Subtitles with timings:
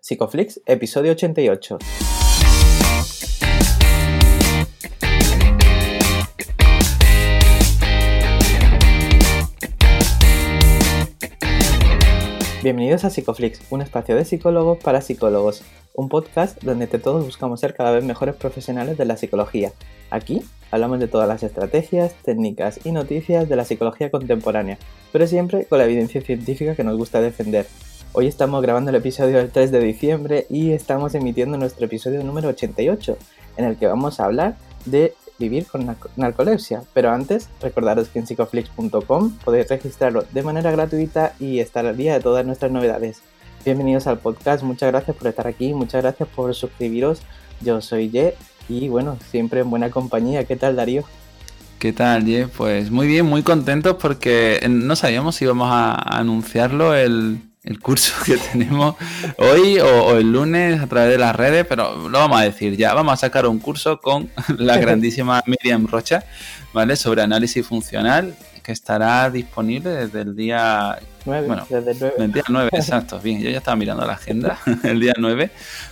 [0.00, 1.78] Psicoflix, episodio 88.
[12.62, 15.62] Bienvenidos a Psicoflix, un espacio de psicólogos para psicólogos,
[15.94, 19.72] un podcast donde todos buscamos ser cada vez mejores profesionales de la psicología.
[20.10, 24.78] Aquí hablamos de todas las estrategias, técnicas y noticias de la psicología contemporánea,
[25.12, 27.66] pero siempre con la evidencia científica que nos gusta defender.
[28.12, 32.48] Hoy estamos grabando el episodio del 3 de diciembre y estamos emitiendo nuestro episodio número
[32.48, 33.18] 88,
[33.58, 36.82] en el que vamos a hablar de vivir con narcolepsia.
[36.94, 42.14] Pero antes, recordaros que en psicoflix.com podéis registrarlo de manera gratuita y estar al día
[42.14, 43.20] de todas nuestras novedades.
[43.64, 47.20] Bienvenidos al podcast, muchas gracias por estar aquí, muchas gracias por suscribiros.
[47.60, 48.34] Yo soy Ye
[48.70, 50.44] y bueno, siempre en buena compañía.
[50.44, 51.04] ¿Qué tal Darío?
[51.78, 52.48] ¿Qué tal, Ye?
[52.48, 58.14] Pues muy bien, muy contentos porque no sabíamos si íbamos a anunciarlo el, el curso
[58.24, 58.96] que tenemos
[59.36, 62.94] hoy o, el lunes a través de las redes, pero lo vamos a decir ya.
[62.94, 66.24] Vamos a sacar un curso con la grandísima Miriam Rocha,
[66.72, 66.96] ¿vale?
[66.96, 71.46] Sobre análisis funcional, que estará disponible desde el día 9.
[71.46, 72.14] Bueno, desde el 9.
[72.18, 73.20] el día 9, exacto.
[73.20, 75.50] Bien, yo ya estaba mirando la agenda, el día 9,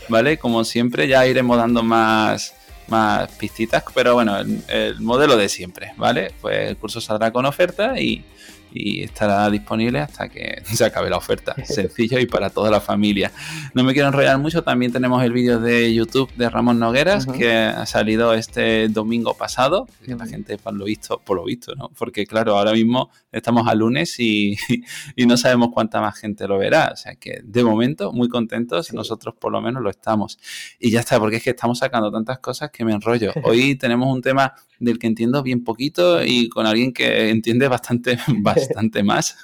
[0.08, 0.38] ¿vale?
[0.38, 2.54] Como siempre, ya iremos dando más
[2.88, 6.32] más pistitas, pero bueno, el, el modelo de siempre, ¿vale?
[6.40, 8.24] Pues el curso saldrá con oferta y,
[8.72, 11.54] y estará disponible hasta que se acabe la oferta.
[11.64, 13.32] Sencillo y para toda la familia.
[13.74, 17.52] No me quiero enrollar mucho, también tenemos el vídeo de YouTube de Ramón Nogueras que
[17.52, 21.90] ha salido este domingo pasado, que la gente por lo visto, por lo visto, ¿no?
[21.98, 24.56] Porque claro, ahora mismo estamos a lunes y,
[25.16, 26.90] y, no sabemos cuánta más gente lo verá.
[26.92, 30.38] O sea que de momento muy contentos, nosotros por lo menos lo estamos.
[30.78, 33.32] Y ya está, porque es que estamos sacando tantas cosas que me enrollo.
[33.42, 38.18] Hoy tenemos un tema del que entiendo bien poquito y con alguien que entiende bastante,
[38.38, 38.55] bastante
[39.04, 39.36] más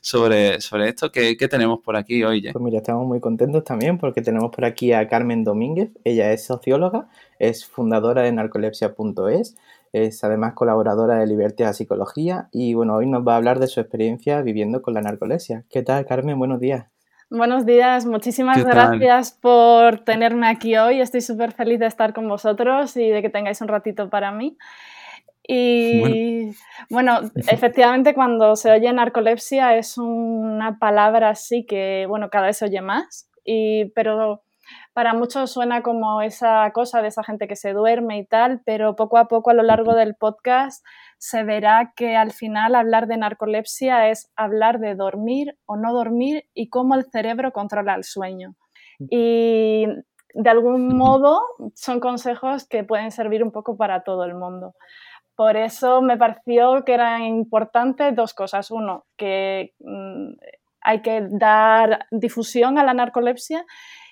[0.00, 1.10] sobre, sobre esto.
[1.10, 2.50] ¿Qué, ¿Qué, tenemos por aquí hoy?
[2.52, 5.90] Pues mira, estamos muy contentos también porque tenemos por aquí a Carmen Domínguez.
[6.04, 7.08] Ella es socióloga,
[7.38, 9.56] es fundadora de narcolepsia.es,
[9.92, 13.80] es además colaboradora de Libertad Psicología y bueno, hoy nos va a hablar de su
[13.80, 15.64] experiencia viviendo con la narcolepsia.
[15.70, 16.38] ¿Qué tal, Carmen?
[16.38, 16.86] Buenos días.
[17.30, 21.02] Buenos días, muchísimas gracias por tenerme aquí hoy.
[21.02, 24.56] Estoy súper feliz de estar con vosotros y de que tengáis un ratito para mí.
[25.50, 26.50] Y
[26.90, 27.20] bueno.
[27.34, 32.82] efectivamente cuando se oye narcolepsia es una palabra así que, bueno, cada vez se oye
[32.82, 34.42] más, y, pero
[34.92, 38.94] para muchos suena como esa cosa de esa gente que se duerme y tal, pero
[38.94, 40.84] poco a poco a lo largo del podcast
[41.16, 46.44] se verá que al final hablar de narcolepsia es hablar de dormir o no dormir
[46.52, 48.54] y cómo el cerebro controla el sueño.
[48.98, 49.86] Y
[50.34, 51.40] de algún modo
[51.74, 54.74] son consejos que pueden servir un poco para todo el mundo.
[55.38, 58.72] Por eso me pareció que era importante dos cosas.
[58.72, 60.32] Uno, que mm,
[60.80, 63.64] hay que dar difusión a la narcolepsia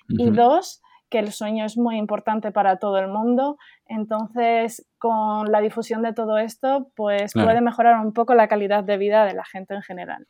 [0.07, 3.57] y dos, que el sueño es muy importante para todo el mundo.
[3.87, 8.97] Entonces, con la difusión de todo esto, pues puede mejorar un poco la calidad de
[8.97, 10.25] vida de la gente en general.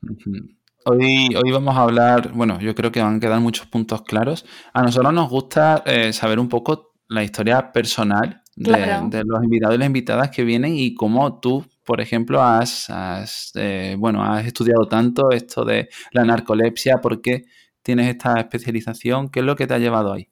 [0.83, 4.47] Hoy, hoy vamos a hablar, bueno, yo creo que van a quedar muchos puntos claros.
[4.73, 9.77] A nosotros nos gusta eh, saber un poco la historia personal de, los invitados y
[9.77, 15.31] las invitadas que vienen y cómo tú, por ejemplo, has, eh, bueno, has estudiado tanto
[15.31, 17.45] esto de la narcolepsia, por qué
[17.83, 20.27] tienes esta especialización, qué es lo que te ha llevado ahí.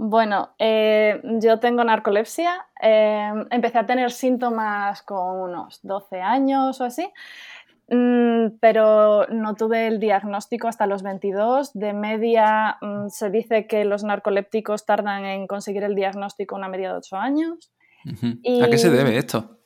[0.00, 2.66] Bueno, eh, yo tengo narcolepsia.
[2.80, 7.10] Eh, empecé a tener síntomas con unos 12 años o así,
[7.88, 11.72] pero no tuve el diagnóstico hasta los 22.
[11.72, 16.92] De media mm, se dice que los narcolépticos tardan en conseguir el diagnóstico una media
[16.92, 17.72] de 8 años.
[18.04, 19.58] ¿A qué se debe esto?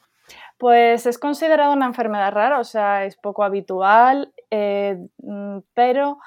[0.58, 6.18] Pues es considerado una enfermedad rara, o sea, es poco habitual, eh, mm, pero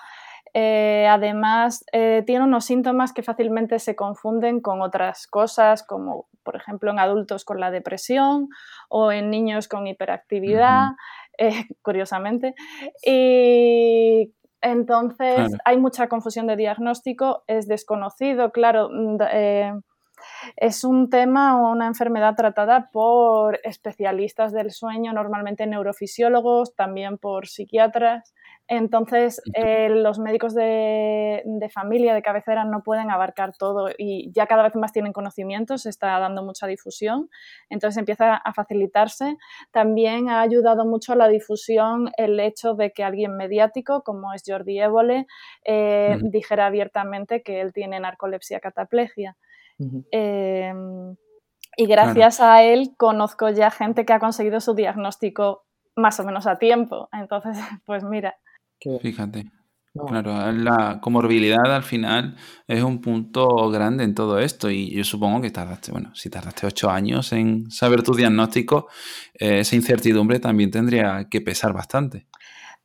[0.58, 6.56] eh, además, eh, tiene unos síntomas que fácilmente se confunden con otras cosas, como por
[6.56, 8.48] ejemplo en adultos con la depresión
[8.88, 10.92] o en niños con hiperactividad,
[11.38, 12.56] eh, curiosamente.
[13.06, 18.90] Y entonces hay mucha confusión de diagnóstico, es desconocido, claro.
[18.92, 19.18] Mm,
[20.56, 27.48] es un tema o una enfermedad tratada por especialistas del sueño, normalmente neurofisiólogos, también por
[27.48, 28.34] psiquiatras.
[28.68, 34.64] Entonces, eh, los médicos de, familia, de cabecera, no pueden abarcar todo y ya cada
[34.64, 37.30] vez más tienen conocimientos, se está dando mucha difusión,
[37.70, 39.38] entonces empieza a facilitarse.
[39.72, 44.42] También ha ayudado mucho a la difusión el hecho de que alguien mediático, como es
[44.46, 45.28] Jordi Évole,
[45.64, 49.38] eh, dijera abiertamente que él tiene narcolepsia cataplegia.
[50.12, 51.16] Em,
[51.78, 56.48] y gracias a él conozco ya gente que ha conseguido su diagnóstico más o menos
[56.48, 57.10] a tiempo.
[57.12, 58.36] Entonces, pues mira,
[59.02, 59.46] Fíjate.
[60.08, 62.36] Claro, la comorbilidad al final
[62.68, 66.68] es un punto grande en todo esto y yo supongo que tardaste, bueno, si tardaste
[66.68, 68.90] ocho años en saber tu diagnóstico,
[69.34, 72.28] eh, esa incertidumbre también tendría que pesar bastante.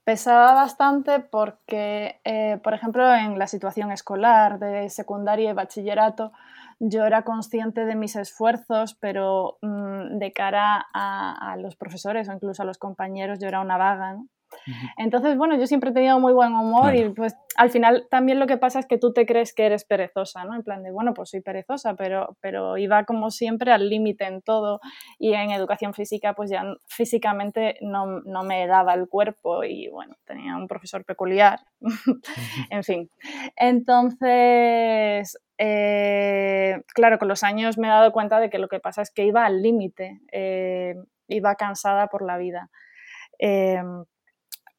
[0.04, 6.30] Pesaba bastante porque, eh, por ejemplo, en la situación escolar de secundaria y bachillerato,
[6.80, 12.32] yo era consciente de mis esfuerzos, pero mm, de cara a, a, los profesores o
[12.32, 14.16] incluso a los compañeros yo era una vaga.
[14.96, 18.46] Entonces, bueno, yo siempre he tenido muy buen humor y pues al final también lo
[18.46, 20.54] que pasa es que tú te crees que eres perezosa, ¿no?
[20.54, 24.42] En plan de, bueno, pues soy perezosa, pero, pero iba como siempre al límite en
[24.42, 24.80] todo
[25.18, 30.16] y en educación física pues ya físicamente no, no me daba el cuerpo y bueno,
[30.24, 31.60] tenía un profesor peculiar,
[32.70, 33.10] en fin.
[33.56, 39.02] Entonces, eh, claro, con los años me he dado cuenta de que lo que pasa
[39.02, 40.94] es que iba al límite, eh,
[41.28, 42.70] iba cansada por la vida.
[43.38, 43.82] Eh,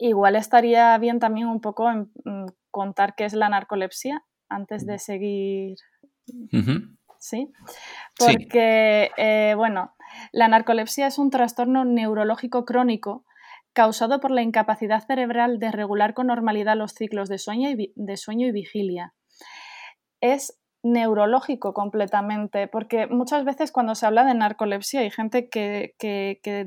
[0.04, 4.98] Igual estaría bien también un poco en, mm, contar qué es la narcolepsia antes de
[4.98, 5.78] seguir.
[7.20, 7.52] ¿Sí?
[8.18, 9.94] Porque, eh, bueno,
[10.32, 13.26] la narcolepsia es un trastorno neurológico crónico
[13.74, 18.18] causado por la incapacidad cerebral de regular con normalidad los ciclos de sueño y, de
[18.18, 19.14] sueño y vigilia.
[20.20, 25.94] Es neurológico completamente, porque muchas veces cuando se habla de narcolepsia hay gente que,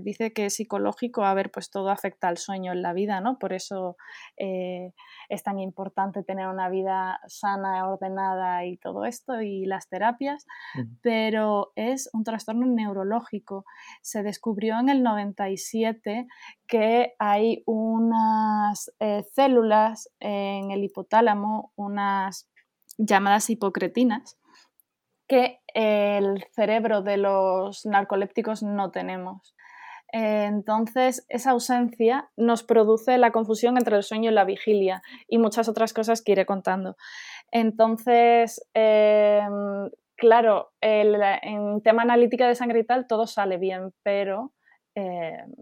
[0.02, 3.38] dice que es psicológico, a ver, pues todo afecta al sueño en la vida, ¿no?
[3.38, 3.96] Por eso
[4.36, 4.92] eh,
[5.28, 10.46] es tan importante tener una vida sana, ordenada y todo esto, y las terapias,
[11.02, 13.64] pero es un trastorno neurológico.
[14.00, 16.28] Se descubrió en el 97
[16.68, 22.48] que hay unas eh, células en el hipotálamo, unas
[22.98, 24.38] llamadas hipocretinas
[25.28, 29.54] que el cerebro de los narcolépticos no tenemos.
[30.12, 35.68] Entonces, esa ausencia nos produce la confusión entre el sueño y la vigilia y muchas
[35.68, 36.96] otras cosas que iré contando.
[37.50, 44.52] Entonces, em, claro, en tema analítica de sangre y tal todo sale bien, pero
[44.94, 45.52] em,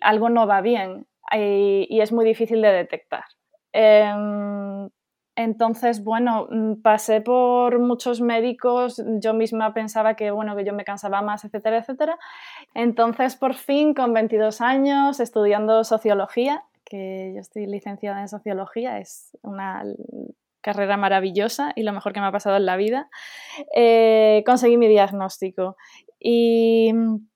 [0.00, 3.24] algo no va bien y, y, es muy difícil de detectar.
[3.72, 4.88] Em,
[5.34, 10.84] entonces, bueno, mm, pasé por muchos médicos, yo misma pensaba que, bueno, que yo me
[10.84, 12.18] cansaba más, etcétera, etcétera.
[12.74, 19.36] Entonces, por fin, con 22 años, estudiando sociología, que yo estoy licenciada en sociología, es
[19.42, 19.82] una
[20.60, 23.08] carrera maravillosa y lo mejor que me ha pasado en la vida,
[23.74, 25.76] eh, conseguí mi diagnóstico.
[26.20, 27.26] Y mm,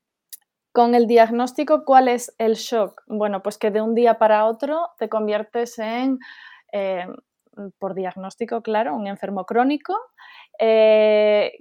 [0.72, 3.02] con el diagnóstico, ¿cuál es el shock?
[3.06, 6.18] Bueno, pues que de un día para otro te conviertes en...
[6.72, 7.06] Eh,
[7.78, 9.94] por diagnóstico, claro, un enfermo crónico,
[10.58, 11.52] eh,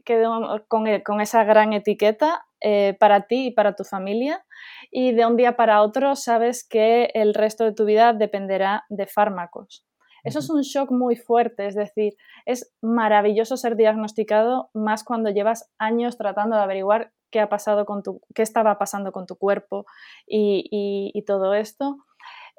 [0.68, 4.46] con, esa gran etiqueta eh, para ti y para tu familia,
[4.92, 9.08] y de un día para otro sabes que el resto de tu vida dependerá de
[9.08, 9.86] fármacos.
[10.24, 12.16] Eso es un shock muy fuerte, es decir,
[12.46, 18.02] es maravilloso ser diagnosticado más cuando llevas años tratando de averiguar qué, ha pasado con
[18.02, 19.86] tu, qué estaba pasando con tu cuerpo
[20.26, 21.98] y, todo esto.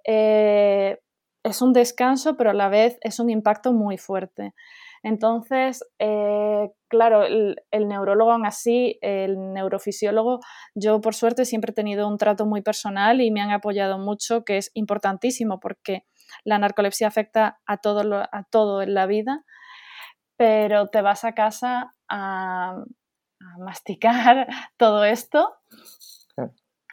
[0.07, 1.01] Eh,
[1.47, 4.53] es un descanso, pero a la vez es un impacto muy fuerte.
[5.03, 10.41] Entonces, eh, claro, el, neurólogo aún así, el neurofisiólogo,
[10.75, 14.45] yo por suerte siempre he tenido un trato muy personal y me han apoyado mucho,
[14.45, 16.05] que es importantísimo porque
[16.45, 18.03] la narcolepsia afecta a todo,
[18.33, 19.45] a todo en la vida,
[20.37, 22.83] pero te vas a casa a
[23.59, 25.55] masticar todo esto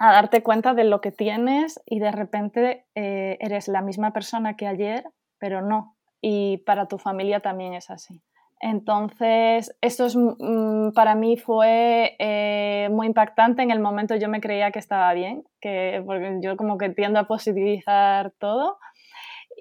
[0.04, 4.58] a darte cuenta de lo que tienes y de repente eh, eres la misma persona
[4.58, 5.06] que ayer,
[5.40, 5.96] pero no.
[6.20, 8.22] Y para tu familia también es así.
[8.60, 13.62] Entonces, esto es, mm, para mí fue eh, muy impactante.
[13.64, 17.20] En el momento yo me creía que estaba bien, que, porque yo como que tiendo
[17.20, 18.80] a positivizar todo.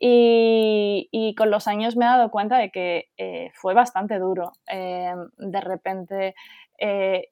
[0.04, 5.60] Y, con los años me he dado cuenta de que eh, fue bastante duro de
[5.60, 6.34] repente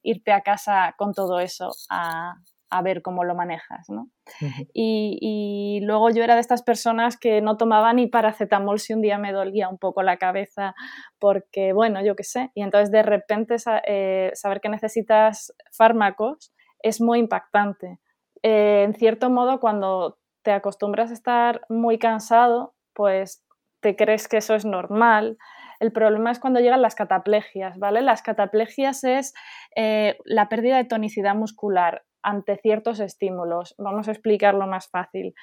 [0.03, 2.35] irte a casa con todo eso a,
[2.71, 4.09] a ver cómo lo manejas, ¿no?
[4.73, 9.19] y, luego yo era de estas personas que no tomaba ni paracetamol si un día
[9.19, 10.75] me dolía un poco la cabeza,
[11.19, 17.01] porque, bueno, yo qué sé, y entonces de repente eh, saber que necesitas fármacos es
[17.01, 17.99] muy impactante.
[18.43, 23.45] Eh, en cierto modo, cuando te acostumbras a estar muy cansado, pues
[23.81, 25.39] te crees que eso es normal.
[25.81, 28.03] El problema es cuando llegan las cataplegias, ¿vale?
[28.03, 29.33] Las cataplegias es
[29.77, 33.75] eh, la pérdida de tonicidad muscular ante ciertos estímulos.
[33.79, 35.35] Vamos a explicarlo más fácil.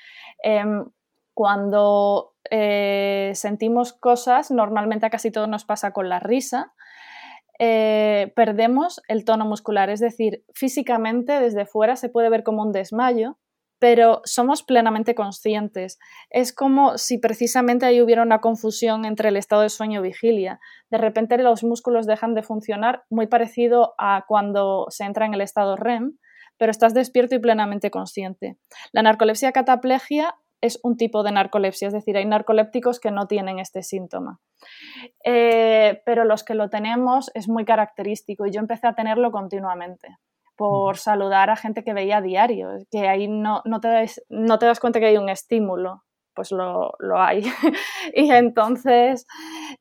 [0.44, 0.86] Em,
[1.34, 6.74] cuando eh, sentimos cosas, normalmente a casi todo nos pasa con la risa,
[7.60, 12.72] eh, perdemos el tono muscular, es decir, físicamente desde fuera se puede ver como un
[12.72, 13.38] desmayo,
[13.80, 16.00] pero somos plenamente conscientes.
[16.30, 20.60] Es como si precisamente ahí hubiera una confusión entre el estado de sueño y vigilia.
[20.90, 25.42] De repente los músculos dejan de funcionar, muy parecido a cuando se entra en el
[25.42, 26.18] estado REM,
[26.58, 28.58] pero estás despierto y plenamente consciente.
[28.92, 33.60] La narcolepsia cataplegia es un tipo de narcolepsia, es decir, hay narcolépticos que no tienen
[33.60, 34.40] este síntoma.
[35.24, 40.18] Eh, pero los que lo tenemos es muy característico y yo empecé a tenerlo continuamente
[40.56, 44.58] por saludar a gente que veía a diario, que ahí no, no, te das, no
[44.58, 46.04] te das cuenta que hay un estímulo,
[46.38, 47.42] pues lo, hay.
[48.14, 49.26] y entonces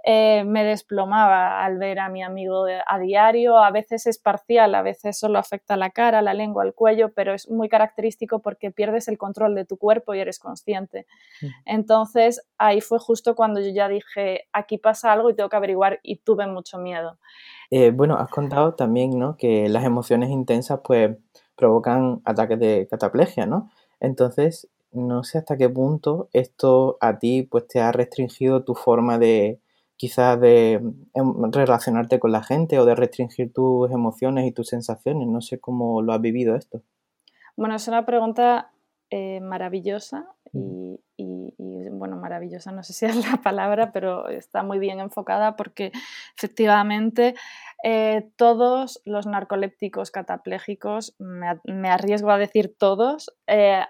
[0.04, 4.80] eh, me desplomaba al ver a mi amigo a diario, a veces es parcial, a
[4.80, 9.06] veces solo afecta la cara, la lengua, el cuello, pero es muy característico porque pierdes
[9.08, 11.06] el control de tu cuerpo y eres consciente.
[11.66, 16.00] Entonces ahí fue justo cuando yo ya dije, aquí pasa algo y tengo que averiguar
[16.02, 17.18] y tuve mucho miedo.
[17.70, 19.36] Eh, bueno, has contado también, ¿no?
[19.36, 21.18] Que las emociones intensas, pues,
[21.54, 23.70] provocan ataques de cataplegia, ¿no?
[24.00, 29.18] Entonces, no sé hasta qué punto esto a ti, pues, te ha restringido tu forma
[29.18, 29.60] de,
[29.96, 30.74] quizás, de
[31.14, 35.28] em, relacionarte con la gente o de restringir tus emociones y tus sensaciones.
[35.28, 36.82] No sé cómo lo has vivido esto.
[37.56, 38.70] Bueno, es una pregunta
[39.10, 40.98] eh, maravillosa y,
[41.92, 45.92] bueno, maravillosa, no sé si es la palabra, pero está muy bien enfocada porque
[46.36, 47.34] efectivamente
[47.84, 53.84] eh, todos los narcolépticos cataplégicos, me, arriesgo a decir todos, eh,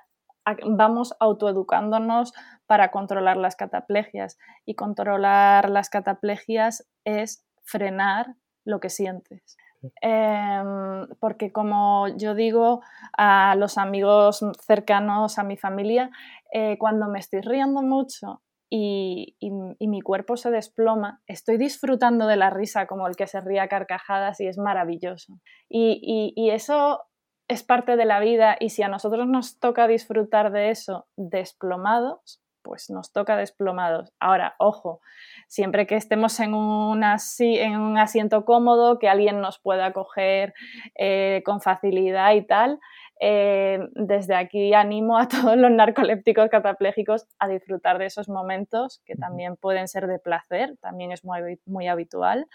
[0.64, 2.32] vamos autoeducándonos
[2.66, 9.56] para controlar las cataplegias y controlar las cataplegias es frenar lo que sientes.
[10.00, 12.82] Em, porque como yo digo
[13.16, 16.10] a los amigos cercanos a mi familia,
[16.52, 19.36] eh, cuando me estoy riendo mucho y,
[19.80, 23.68] mi cuerpo se desploma, estoy disfrutando de la risa como el que se ría a
[23.68, 25.34] carcajadas y es maravilloso.
[25.68, 27.04] Y, y eso
[27.48, 32.40] es parte de la vida y si a nosotros nos toca disfrutar de eso desplomados,
[32.62, 34.12] pues nos toca desplomados.
[34.18, 35.00] Ahora, ojo,
[35.46, 40.52] siempre que estemos en, en un asiento cómodo, que alguien nos pueda coger
[40.96, 42.80] eh, con facilidad y tal,
[43.20, 49.14] eh, desde aquí animo a todos los narcolépticos cataplégicos a disfrutar de esos momentos que
[49.14, 52.48] también pueden ser de placer, también es muy, muy habitual.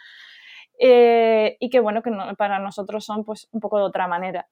[0.77, 4.47] Eh, y que bueno, que para nosotros son pues un poco de otra manera.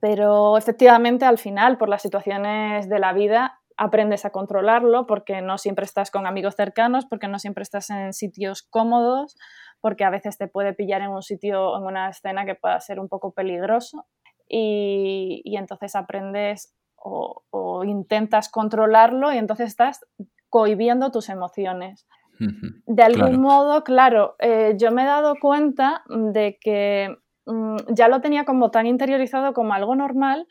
[0.00, 5.58] Pero efectivamente al final, por las situaciones de la vida, aprendes a controlarlo porque no
[5.58, 9.36] siempre estás con amigos cercanos, porque no siempre estás en sitios cómodos,
[9.80, 12.98] porque a veces te puede pillar en un sitio, en una escena que pueda ser
[12.98, 14.06] un poco peligroso.
[14.48, 17.42] Y, entonces aprendes o,
[17.84, 20.06] intentas controlarlo y entonces estás
[20.48, 22.06] cohibiendo tus emociones.
[22.38, 27.16] De algún modo, claro, eh, yo me he dado cuenta de que
[27.46, 30.46] mm, ya lo tenía como tan interiorizado como algo normal,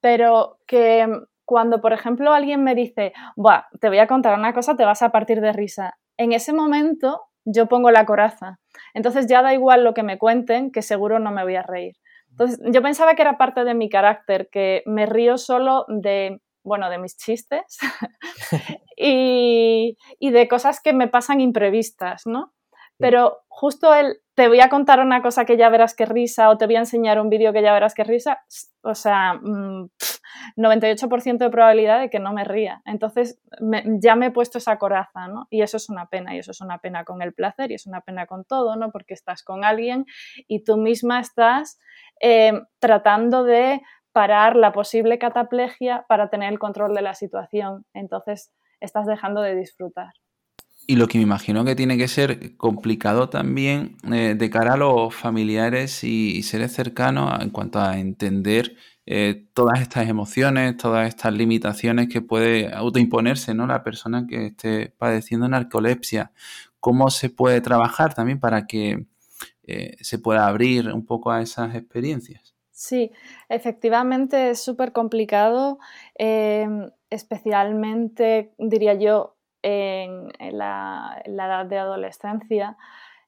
[0.00, 1.06] pero que
[1.44, 5.02] cuando, por ejemplo, alguien me dice, Buah, te voy a contar una cosa, te vas
[5.02, 5.98] a partir de risa.
[6.16, 8.58] En ese momento yo pongo la coraza.
[8.94, 11.94] Entonces ya da igual lo que me cuenten, que seguro no me voy a reír.
[12.30, 16.88] Entonces yo pensaba que era parte de mi carácter, que me río solo de, bueno,
[16.88, 17.78] de mis chistes
[18.96, 22.52] y, y de cosas que me pasan imprevistas, ¿no?
[23.02, 26.56] Pero justo el te voy a contar una cosa que ya verás que risa o
[26.56, 28.42] te voy a enseñar un vídeo que ya verás que risa,
[28.82, 29.34] o sea,
[30.56, 32.80] 98% mm, de probabilidad de que no me ría.
[32.86, 33.40] Entonces
[34.00, 35.48] ya me he puesto esa coraza, ¿no?
[35.50, 37.86] Y eso es una pena, y eso es una pena con el placer y es
[37.86, 38.90] una pena con todo, ¿no?
[38.90, 40.06] Porque estás con alguien
[40.48, 41.78] y tú misma estás
[42.20, 43.82] eh, tratando de
[44.12, 47.84] parar la posible cataplegia para tener el control de la situación.
[47.92, 50.12] Entonces estás dejando de disfrutar.
[50.86, 54.76] Y lo que me imagino que tiene que ser complicado también eh, de cara a
[54.76, 58.74] los familiares y, seres cercanos en cuanto a entender
[59.06, 63.66] eh, todas estas emociones, todas estas limitaciones que puede autoimponerse ¿no?
[63.66, 66.32] la persona que esté padeciendo narcolepsia.
[66.80, 69.06] ¿Cómo se puede trabajar también para que
[69.62, 72.54] eh, se pueda abrir un poco a esas experiencias?
[72.72, 73.12] Sí,
[73.48, 75.78] efectivamente es súper complicado,
[76.18, 82.76] especialmente, diría yo, en, la, edad de adolescencia.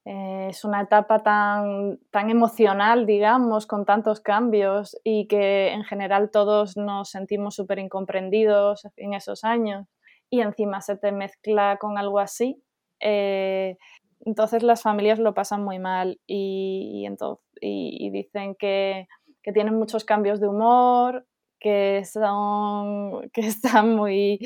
[0.05, 6.29] Eh, es una etapa tan, tan emocional, digamos, con tantos cambios y que en general
[6.31, 9.87] todos nos sentimos súper incomprendidos en esos años
[10.29, 12.61] y encima se te mezcla con algo así.
[12.99, 13.77] Eh,
[14.25, 17.07] entonces las familias lo pasan muy mal y,
[17.61, 19.07] y, dicen que,
[19.43, 21.25] que tienen muchos cambios de humor,
[21.59, 24.39] que son que están muy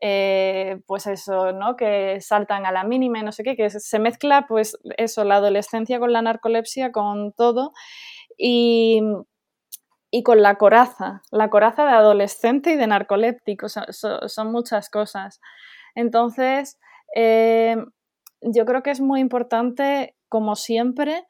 [0.00, 3.98] eh, pues eso no que saltan a la mínima y no sé qué que se
[3.98, 7.72] mezcla pues eso la adolescencia con la narcolepsia con todo
[8.40, 9.02] y,
[10.10, 15.40] y con la coraza, la coraza de adolescente y de narcoléptico, son, muchas cosas.
[15.94, 16.78] Entonces,
[17.14, 17.76] eh,
[18.40, 21.26] yo creo que es muy importante, como siempre,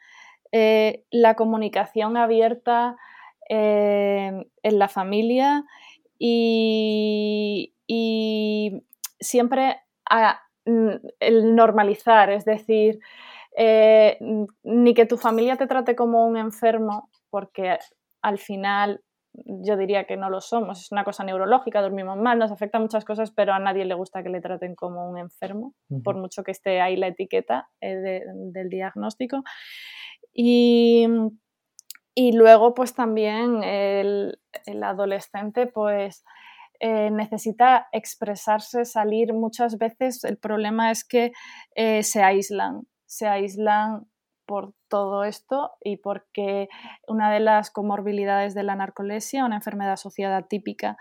[0.52, 2.96] eh, la comunicación abierta
[3.52, 5.64] eh, en la familia
[6.19, 7.75] y,
[9.19, 13.00] siempre el normalizar, es decir,
[14.62, 17.78] ni que tu familia te trate como un enfermo, porque
[18.23, 19.02] al final
[19.33, 23.04] yo diría que no lo somos, es una cosa neurológica, dormimos mal, nos afecta muchas
[23.04, 26.50] cosas, pero a nadie le gusta que le traten como un enfermo, por mucho que
[26.50, 29.42] esté ahí la etiqueta eh, del diagnóstico.
[30.33, 31.07] Y,
[32.17, 34.38] luego, pues también el,
[34.83, 36.25] adolescente, pues
[36.81, 39.33] eh, necesita expresarse, salir.
[39.33, 41.33] Muchas veces el problema es que
[41.75, 44.07] eh, se aíslan, se aíslan
[44.47, 46.69] por todo esto y porque
[47.07, 50.97] una de las comorbilidades de la narcolepsia, una enfermedad asociada típica,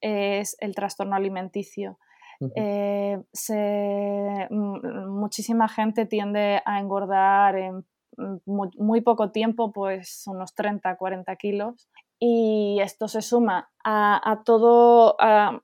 [0.00, 1.98] es el trastorno alimenticio.
[2.56, 3.18] Eh,
[4.50, 7.84] muchísima gente tiende a engordar en
[8.44, 11.88] muy, poco tiempo, pues unos 30, 40 kilos.
[12.18, 15.62] Y esto se suma a, todo, a,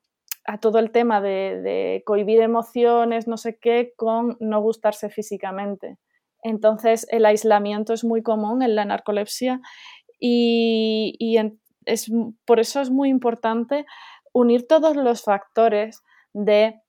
[0.61, 5.99] todo el tema de, de cohibir emociones, no sé qué, con no gustarse físicamente.
[6.43, 9.61] Entonces, el aislamiento es muy común en la narcolepsia
[10.19, 11.37] y,
[11.85, 12.11] es,
[12.45, 13.87] por eso es muy importante
[14.33, 16.81] unir todos los factores de,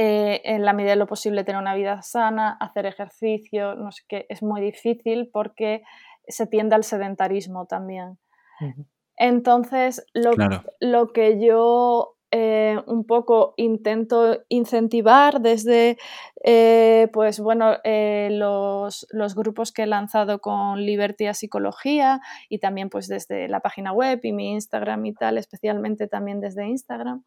[0.00, 4.04] eh, en la medida de lo posible, tener una vida sana, hacer ejercicio, no sé
[4.06, 5.82] qué, es muy difícil porque
[6.28, 8.16] se tiende al sedentarismo también.
[9.16, 15.98] Entonces, lo, que yo eh, un poco intento incentivar desde
[16.44, 22.88] eh, pues bueno eh, los, grupos que he lanzado con Liberty a Psicología y también
[22.88, 27.24] pues desde la página web y mi Instagram y tal, especialmente también desde Instagram,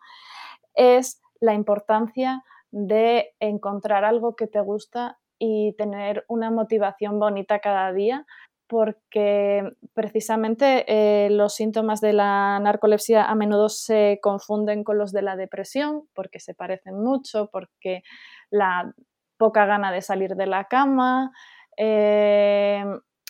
[0.74, 7.92] es la importancia de encontrar algo que te gusta y tener una motivación bonita cada
[7.94, 8.26] día
[8.72, 15.22] porque precisamente eh, los síntomas de la narcolepsia a menudo se confunden con los de
[15.22, 18.02] la depresión, porque se parecen mucho, porque
[18.50, 18.94] la
[19.36, 21.34] poca gana de salir de la cama,
[21.76, 22.82] eh,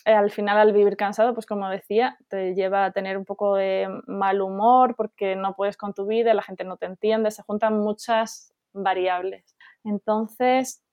[0.06, 3.88] al final al vivir cansado, pues como decía, te lleva a tener un poco de
[4.06, 7.80] mal humor porque no puedes con tu vida, la gente no te entiende, se juntan
[7.80, 9.56] muchas variables.
[9.84, 10.84] Entonces,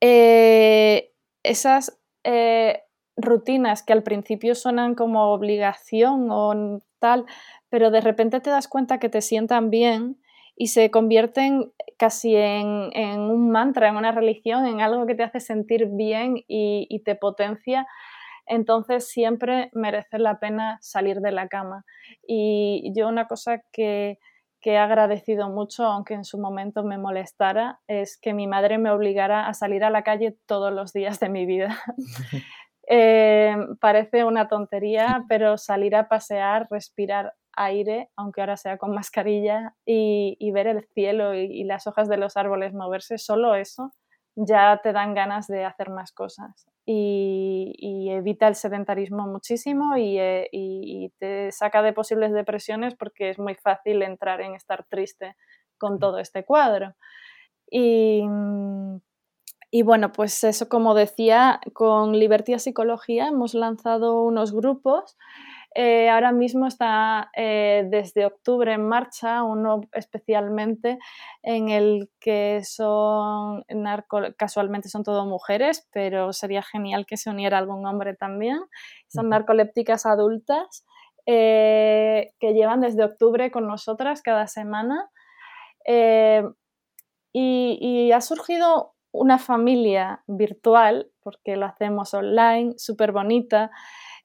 [0.00, 1.98] eh, esas
[3.16, 7.26] rutinas que al principio suenan como obligación o tal,
[7.68, 10.18] pero de repente te das cuenta que te sientan bien
[10.56, 15.40] y se convierten casi en, un mantra, en una religión, en algo que te hace
[15.40, 17.86] sentir bien y, te potencia,
[18.46, 21.84] entonces siempre merece la pena salir de la cama.
[22.26, 24.18] Y yo una cosa que,
[24.60, 28.90] que he agradecido mucho, aunque en su momento me molestara, es que mi madre me
[28.90, 31.78] obligara a salir a la calle todos los días de mi vida.
[32.90, 39.74] Eh, parece una tontería, pero salir a pasear, respirar aire, aunque ahora sea con mascarilla,
[39.84, 43.92] y, ver el cielo y, las hojas de los árboles moverse, solo eso
[44.46, 46.66] ya te dan ganas de hacer más cosas.
[46.86, 53.54] Y, evita el sedentarismo muchísimo eh, y, te saca de posibles depresiones porque es muy
[53.54, 55.36] fácil entrar en estar triste
[55.78, 56.94] con todo este cuadro.
[57.70, 58.24] Y
[59.70, 65.16] y bueno, pues eso, como decía, con Libertía Psicología hemos lanzado unos grupos.
[65.74, 70.98] Eh, ahora mismo está eh, desde octubre en marcha uno especialmente
[71.42, 73.64] en el que son
[74.36, 78.58] casualmente son todo mujeres, pero sería genial que se uniera algún hombre también.
[79.08, 80.86] Son narcolépticas adultas
[81.26, 85.10] eh, que llevan desde octubre con nosotras cada semana.
[87.32, 93.70] y, y ha surgido una familia virtual, porque lo hacemos online, súper bonita,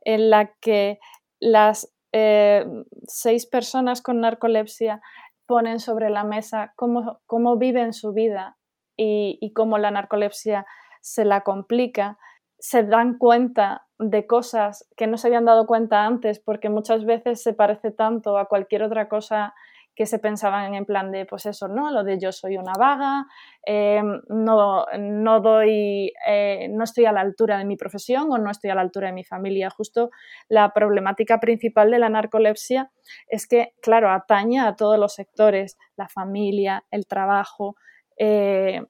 [0.02, 1.00] en la que
[1.44, 2.66] las eh,
[3.08, 5.02] seis personas con narcolepsia
[5.46, 8.58] ponen sobre la mesa cómo, cómo viven su vida
[8.98, 10.66] y, y cómo la narcolepsia
[11.02, 12.18] se la complica,
[12.60, 17.44] se dan cuenta de cosas que no se habían dado cuenta antes, porque muchas veces
[17.44, 19.54] se parece tanto a cualquier otra cosa
[19.96, 21.92] que se pensaban en plan de, pues eso, ¿no?
[21.92, 23.26] Lo de yo soy una vaga,
[23.66, 28.50] eh, no, no, doy, eh, no estoy a la altura de mi profesión o no
[28.50, 29.70] estoy a la altura de mi familia.
[29.70, 30.10] Justo
[30.50, 32.92] la problemática principal de la narcolepsia
[33.28, 37.76] es que, claro, atañe a todos los sectores, la familia, el trabajo,
[38.18, 38.82] eh,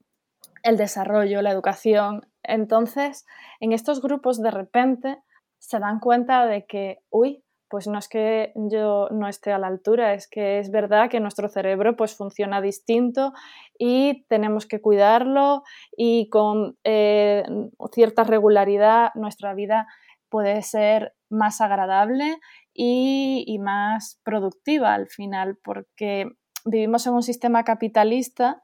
[0.63, 2.21] el desarrollo, la educación.
[2.43, 3.25] Entonces,
[3.59, 5.21] en estos grupos de repente
[5.59, 9.65] se dan cuenta de que, uy, pues no es que yo no esté a la
[9.65, 13.33] altura, es que es verdad que nuestro cerebro pues funciona distinto
[13.79, 15.63] y tenemos que cuidarlo
[15.97, 17.43] y con eh,
[17.91, 19.87] cierta regularidad nuestra vida
[20.29, 22.37] puede ser más agradable
[22.75, 26.27] y, más productiva al final, porque
[26.65, 28.61] vivimos en un sistema capitalista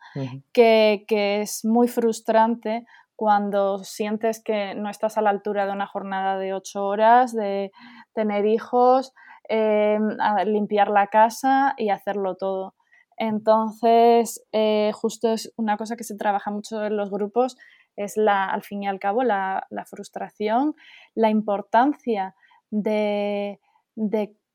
[0.54, 2.86] que, que es muy frustrante
[3.19, 7.69] cuando sientes que no estás a la altura de una jornada de ocho horas, de
[8.13, 9.13] tener hijos,
[9.48, 12.76] em, limpiar la casa y hacerlo todo.
[13.19, 17.58] Entonces, eh, justo es una cosa que se trabaja mucho en los grupos,
[17.98, 20.74] es la, al fin y al cabo la, frustración,
[21.15, 22.34] la importancia
[22.72, 23.60] de,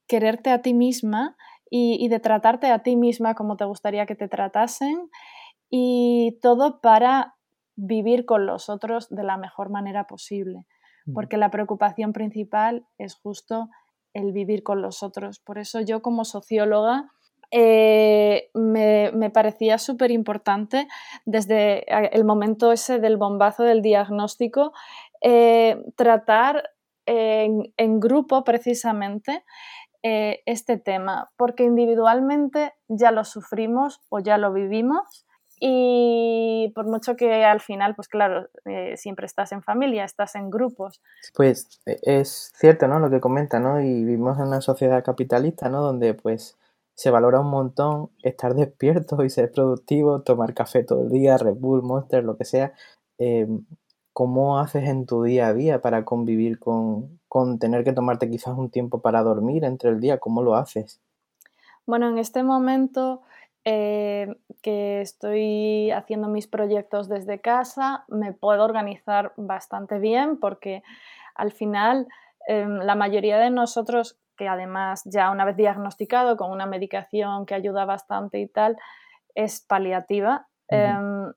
[0.07, 1.37] quererte a ti misma
[1.69, 5.11] y, de tratarte a ti misma como te gustaría que te tratasen
[5.69, 7.35] y todo para
[7.77, 10.67] vivir con los otros de la mejor manera posible,
[11.13, 13.69] porque la preocupación principal es justo
[14.15, 15.41] el vivir con los otros.
[15.41, 17.11] Por eso yo como socióloga
[17.51, 20.89] eh, me, parecía súper importante
[21.25, 21.85] desde
[22.17, 24.73] el momento ese del bombazo del diagnóstico,
[25.21, 26.71] eh, tratar
[27.07, 29.45] en, grupo precisamente
[30.03, 35.27] eh, este tema, porque individualmente ya lo sufrimos o ya lo vivimos
[35.61, 40.51] y por mucho que al final, pues claro, eh, siempre estás en familia, estás en
[40.51, 41.01] grupos.
[41.35, 42.99] Pues e, es cierto, ¿no?
[42.99, 43.81] Lo que comenta, ¿no?
[43.81, 45.83] Y vivimos en una sociedad capitalista, ¿no?
[45.83, 46.59] Donde pues
[46.95, 51.57] se valora un montón estar despierto y ser productivo, tomar café todo el día, Red
[51.57, 52.73] Bull, Monster, lo que sea.
[53.19, 53.65] Em,
[54.13, 58.57] ¿Cómo haces en tu día a día para convivir con, con tener que tomarte quizás
[58.57, 60.19] un tiempo para dormir entre el día?
[60.19, 61.01] ¿Cómo lo haces?
[61.87, 63.23] Bueno, en este momento
[63.65, 70.83] eh, que estoy haciendo mis proyectos desde casa, me puedo organizar bastante bien porque
[71.35, 72.07] al final
[72.47, 77.55] em, la mayoría de nosotros, que además ya una vez diagnosticado con una medicación que
[77.55, 78.77] ayuda bastante y tal,
[79.35, 80.47] es paliativa.
[80.69, 81.33] Em,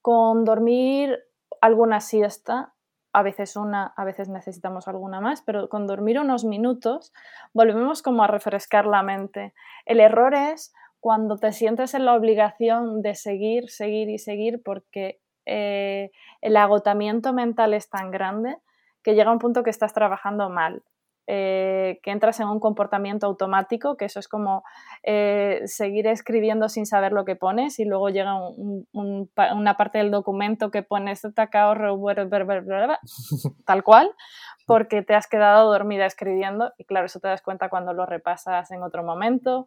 [0.00, 1.18] con dormir
[1.60, 2.74] alguna siesta,
[3.12, 7.12] a veces una, a veces necesitamos alguna más, pero con dormir unos minutos
[7.52, 9.54] volvemos como a refrescar la mente.
[9.86, 15.20] El error es cuando te sientes en la obligación de seguir, seguir y seguir porque
[15.44, 18.56] eh, el agotamiento mental es tan grande
[19.02, 20.82] que llega un punto que estás trabajando mal.
[21.26, 24.62] Eh, que entras en un comportamiento automático, que eso es como
[25.02, 28.34] eh, seguir escribiendo sin saber lo que pones y luego llega
[28.92, 31.22] una parte del documento que pones
[33.64, 34.10] tal cual,
[34.66, 38.70] porque te has quedado dormida escribiendo y claro, eso te das cuenta cuando lo repasas
[38.70, 39.66] en otro momento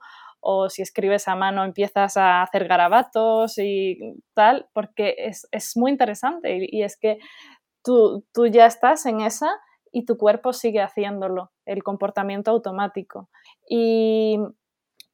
[0.50, 4.00] o si escribes a mano empiezas a hacer garabatos y
[4.34, 7.18] tal, porque es, muy interesante y, es que
[7.84, 9.50] tú, tú, ya estás en esa
[9.92, 13.30] y tu cuerpo sigue haciéndolo, el comportamiento automático.
[13.70, 14.40] Y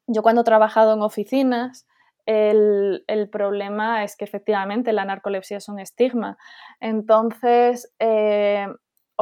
[0.06, 1.88] yo cuando he trabajado en oficinas,
[2.28, 6.38] el, problema es que efectivamente la narcolepsia es un estigma.
[6.80, 8.68] Entonces, eh,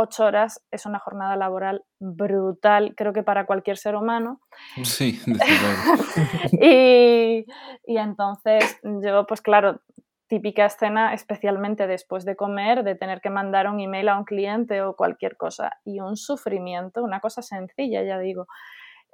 [0.01, 4.41] ocho horas es una jornada laboral brutal, creo que para cualquier ser humano.
[4.83, 5.19] Sí,
[6.51, 7.45] y,
[7.85, 9.81] y entonces yo, pues claro,
[10.31, 14.81] típica escena, especialmente después de comer, de tener que mandar un email a un cliente
[14.81, 15.73] o cualquier cosa.
[15.83, 18.47] Y un sufrimiento, una cosa sencilla, ya digo.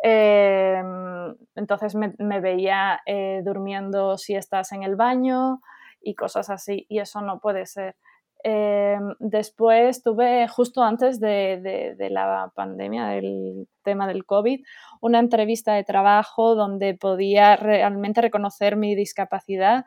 [0.03, 5.59] Em, entonces me, veía eh, durmiendo si estás en el baño
[6.01, 6.85] y cosas así.
[6.87, 7.95] Y eso no puede ser.
[8.43, 14.63] Em, después tuve, justo antes de, la pandemia, del tema del COVID,
[15.01, 19.85] una entrevista de trabajo donde podía realmente reconocer mi discapacidad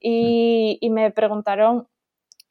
[0.00, 1.88] y, me preguntaron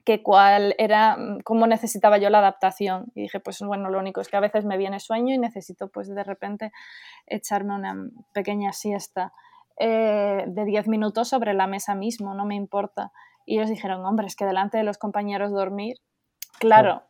[0.05, 3.11] que cuál era, cómo necesitaba yo la adaptación.
[3.13, 5.89] Y dije, pues bueno, lo único es que a veces me viene sueño y necesito
[5.89, 6.71] pues de repente
[7.25, 7.95] echarme una
[8.33, 9.33] pequeña siesta
[9.79, 13.11] eh, de 10 minutos sobre la mesa mismo, no me importa.
[13.47, 15.95] Y ellos dijeron, hombre, es que delante de los compañeros dormir,
[16.59, 17.03] claro,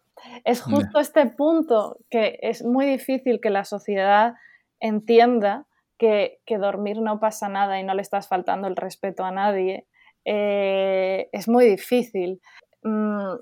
[0.45, 4.35] es justo este punto que es muy difícil que la sociedad
[4.79, 5.65] entienda
[5.97, 9.87] que, dormir no pasa nada y no le estás faltando el respeto a nadie.
[10.25, 12.39] Eh, es muy difícil.
[12.83, 13.37] Mm,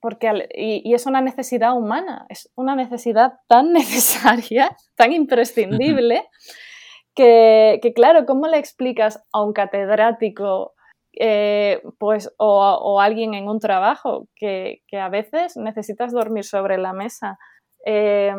[0.00, 6.26] porque, y, es una necesidad humana, es una necesidad tan necesaria, tan imprescindible,
[7.14, 10.74] que, que, claro, ¿cómo le explicas a un catedrático
[11.12, 17.38] eh, pues, o, alguien en un trabajo que, a veces necesitas dormir sobre la mesa.
[17.84, 18.34] Eh,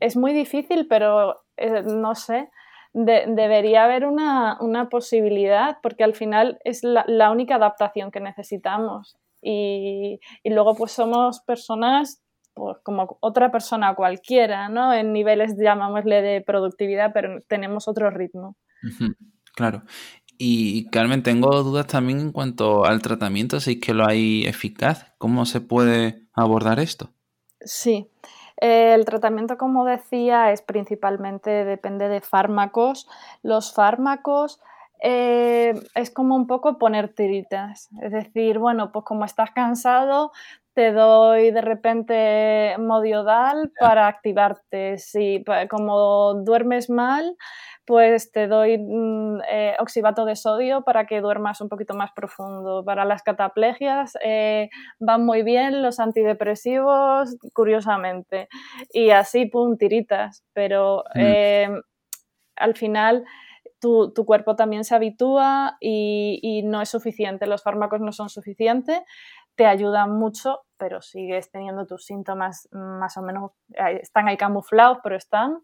[0.00, 2.50] es muy difícil, pero eh, no sé,
[2.92, 9.16] debería haber una, posibilidad porque al final es la, única adaptación que necesitamos.
[9.42, 12.22] Y, luego pues somos personas
[12.54, 14.92] pues, como otra persona cualquiera, ¿no?
[14.92, 18.56] En niveles, llamámosle, de productividad, pero tenemos otro ritmo.
[19.54, 19.82] Claro.
[20.40, 25.12] Y Carmen, tengo dudas también en cuanto al tratamiento, si es que lo hay eficaz.
[25.18, 27.10] ¿Cómo se puede abordar esto?
[27.60, 28.08] Sí.
[28.56, 33.08] El tratamiento, como decía, es principalmente depende de fármacos.
[33.42, 34.60] Los fármacos
[35.02, 37.88] eh, es como un poco poner tiritas.
[38.00, 40.32] Es decir, bueno, pues como estás cansado,
[40.74, 44.98] te doy de repente modiodal para activarte.
[44.98, 47.36] Si como duermes mal,
[47.88, 52.84] pues te doy mm, eh, oxibato de sodio para que duermas un poquito más profundo.
[52.84, 58.50] Para las cataplegias eh, van muy bien los antidepresivos, curiosamente.
[58.92, 60.44] Y así, pum, tiritas.
[60.52, 61.18] Pero mm.
[61.18, 61.82] em,
[62.56, 63.24] al final
[63.80, 67.46] tu, cuerpo también se habitúa y, y no es suficiente.
[67.46, 69.00] Los fármacos no son suficientes
[69.58, 74.98] te ayudan mucho, pero sigues teniendo tus síntomas más o menos, eh, están ahí camuflados,
[75.02, 75.60] pero están.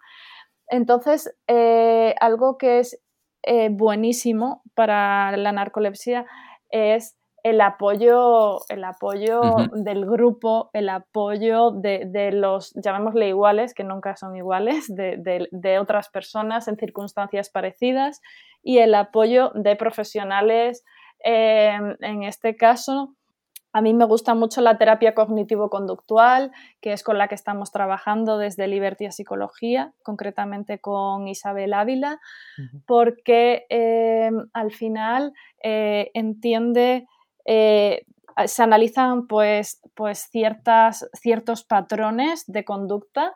[0.69, 3.01] Entonces, eh, algo que es
[3.43, 6.27] eh, buenísimo para la narcolepsia
[6.71, 9.43] es el apoyo, el apoyo
[9.75, 16.69] del grupo, el apoyo de, los, llamémosle iguales, que nunca son iguales, de, otras personas
[16.69, 18.23] en circunstancias parecidas
[18.63, 20.85] y el apoyo de profesionales,
[21.21, 23.15] en este caso,
[23.75, 28.39] a mí me gusta mucho la terapia cognitivo-conductual, que es con la que estamos trabajando
[28.39, 32.21] desde Liberty Psicología, concretamente con Isabel Ávila,
[32.87, 37.09] porque eh, al final eh, entiende,
[37.47, 38.07] eh,
[38.47, 43.35] se analizan pues, pues ciertas, ciertos patrones de conducta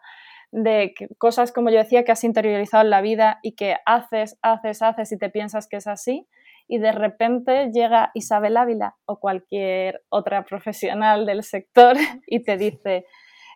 [0.52, 4.82] de cosas, como yo decía, que has interiorizado en la vida y que haces, haces,
[4.82, 6.28] haces y te piensas que es así
[6.68, 13.06] y de repente llega Isabel Ávila o cualquier otra profesional del sector y te dice,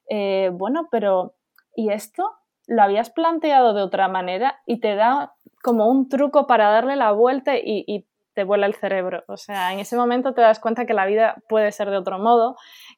[0.09, 1.35] eh, bueno, pero
[1.77, 2.33] ¿y esto?
[2.67, 4.61] ¿Lo habías planteado de otra manera?
[4.67, 9.25] Y te da como un truco para darle la vuelta y, te vuela el cerebro.
[9.29, 12.19] O sea, en ese momento te das cuenta que la vida puede ser de otro
[12.19, 12.57] modo,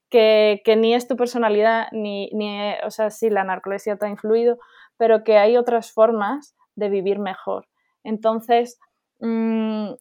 [0.09, 4.59] que, ni es tu personalidad, ni, ni, o sea, sí, la narcolepsia te ha influido,
[4.97, 7.67] pero que hay otras formas de vivir mejor.
[8.05, 8.79] Entonces,
[9.19, 9.95] mm,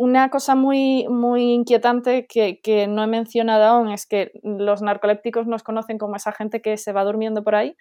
[0.00, 5.62] una cosa muy, muy inquietante que, no he mencionado aún es que los narcolépticos nos
[5.62, 7.76] conocen como esa gente que se va durmiendo por ahí,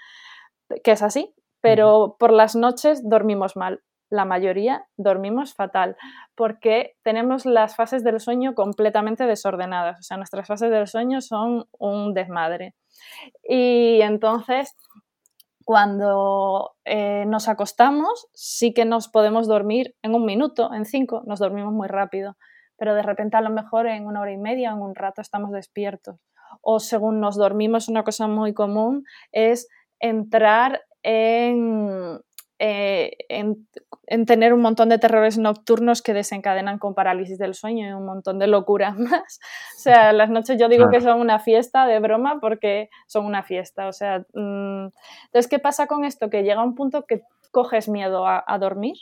[0.84, 3.80] que es así, pero por las noches dormimos mal.
[4.10, 5.96] La mayoría dormimos fatal
[6.36, 10.00] porque tenemos las fases del sueño completamente desordenadas.
[10.00, 12.76] O sea, nuestras fases del sueño son un desmadre.
[13.48, 14.76] Y entonces
[15.70, 21.38] cuando eh, nos acostamos sí que nos podemos dormir en un minuto, en cinco, nos
[21.38, 22.38] dormimos muy rápido,
[22.76, 25.52] pero de repente a lo mejor en una hora y media, en un rato estamos
[25.52, 26.16] despiertos.
[26.62, 29.68] O según nos dormimos, una cosa muy común es
[30.00, 32.20] entrar en,
[32.60, 33.68] eh, en,
[34.26, 38.38] tener un montón de terrores nocturnos que desencadenan con parálisis del sueño y un montón
[38.38, 39.40] de locuras más.
[39.78, 43.44] O sea, las noches yo digo que son una fiesta de broma porque son una
[43.44, 43.88] fiesta.
[43.88, 44.88] O sea, mm,
[45.26, 46.30] entonces, ¿qué pasa con esto?
[46.30, 48.96] Que llega un punto que coges miedo a, dormir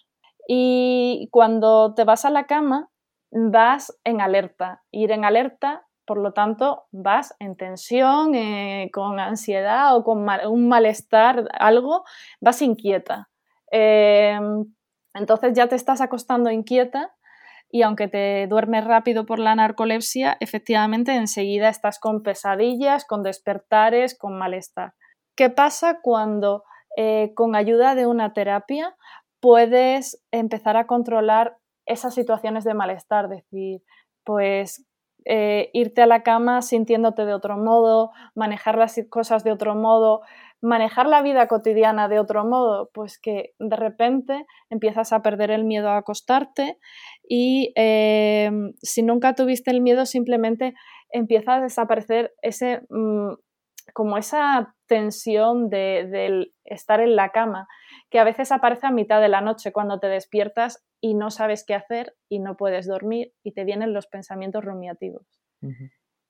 [0.48, 2.90] y cuando te vas a la cama
[3.32, 4.84] vas en alerta.
[4.92, 10.70] Ir en alerta por lo tanto, vas en tensión, eh, con ansiedad o con un
[10.70, 12.06] malestar, algo,
[12.40, 13.28] vas inquieta.
[13.72, 14.66] Em,
[15.14, 17.14] entonces ya te estás acostando inquieta
[17.70, 24.18] y aunque te duermes rápido por la narcolepsia, efectivamente enseguida estás con pesadillas, con despertares,
[24.18, 24.94] con malestar.
[25.36, 26.64] ¿Qué pasa cuando
[26.96, 28.96] eh, con ayuda de una terapia
[29.42, 33.28] puedes empezar a controlar esas situaciones de malestar?
[33.28, 33.82] Decir,
[34.24, 34.87] pues
[35.30, 40.22] eh, irte a la cama sintiéndote de otro modo, manejar las cosas de otro modo,
[40.62, 45.66] manejar la vida cotidiana de otro modo, pues que de repente empiezas a perder el
[45.66, 46.80] miedo a acostarte
[47.28, 48.50] y eh,
[48.82, 50.74] si nunca tuviste el miedo simplemente
[51.10, 53.34] empieza a desaparecer ese mm,
[53.94, 57.68] como esa tensión de, estar en la cama,
[58.10, 61.64] que a veces aparece a mitad de la noche cuando te despiertas y no sabes
[61.66, 65.26] qué hacer y no puedes dormir y te vienen los pensamientos rumiativos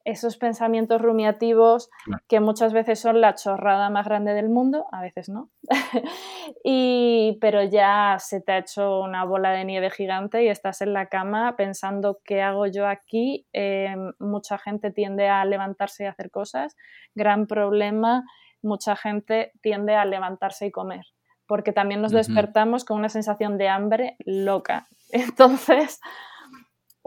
[0.07, 1.89] esos pensamientos rumiativos
[2.29, 5.49] que muchas veces son la chorrada más grande del mundo, a veces no,
[6.63, 10.93] y, pero ya se te ha hecho una bola de nieve gigante y estás en
[10.93, 13.47] la cama pensando qué hago yo aquí.
[13.51, 16.77] Em, mucha gente tiende a levantarse y hacer cosas.
[17.13, 18.23] Gran problema,
[18.61, 21.03] mucha gente tiende a levantarse y comer
[21.47, 24.87] porque también nos despertamos con una sensación de hambre loca.
[25.11, 25.99] Entonces,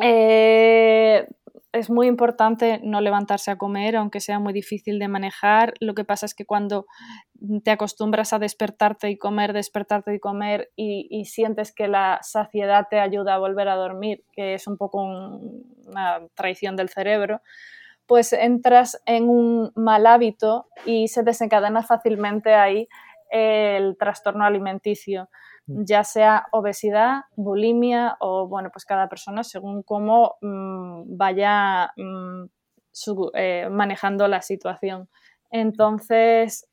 [0.03, 1.29] eh,
[1.73, 5.75] es muy importante no levantarse a comer, aunque sea muy difícil de manejar.
[5.81, 6.87] Lo que pasa es que cuando
[7.63, 12.99] te acostumbras a despertarte y comer, despertarte y comer y, sientes que la saciedad te
[12.99, 17.41] ayuda a volver a dormir, que es un poco una traición del cerebro,
[18.07, 22.89] pues entras en un mal hábito y se desencadena fácilmente ahí
[23.31, 25.29] el trastorno alimenticio.
[25.71, 25.85] Mm.
[25.85, 32.45] ya sea obesidad, bulimia o, bueno, pues cada persona según cómo mm, vaya mm,
[33.35, 35.09] eh, manejando la situación.
[35.51, 36.67] Entonces,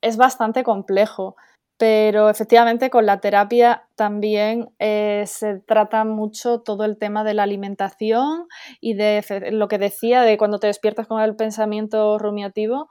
[0.00, 1.36] es bastante complejo,
[1.78, 7.44] pero efectivamente con la terapia también eh, se trata mucho todo el tema de la
[7.44, 8.46] alimentación
[8.80, 12.88] y de lo que decía de cuando te despiertas con el pensamiento rumiativo,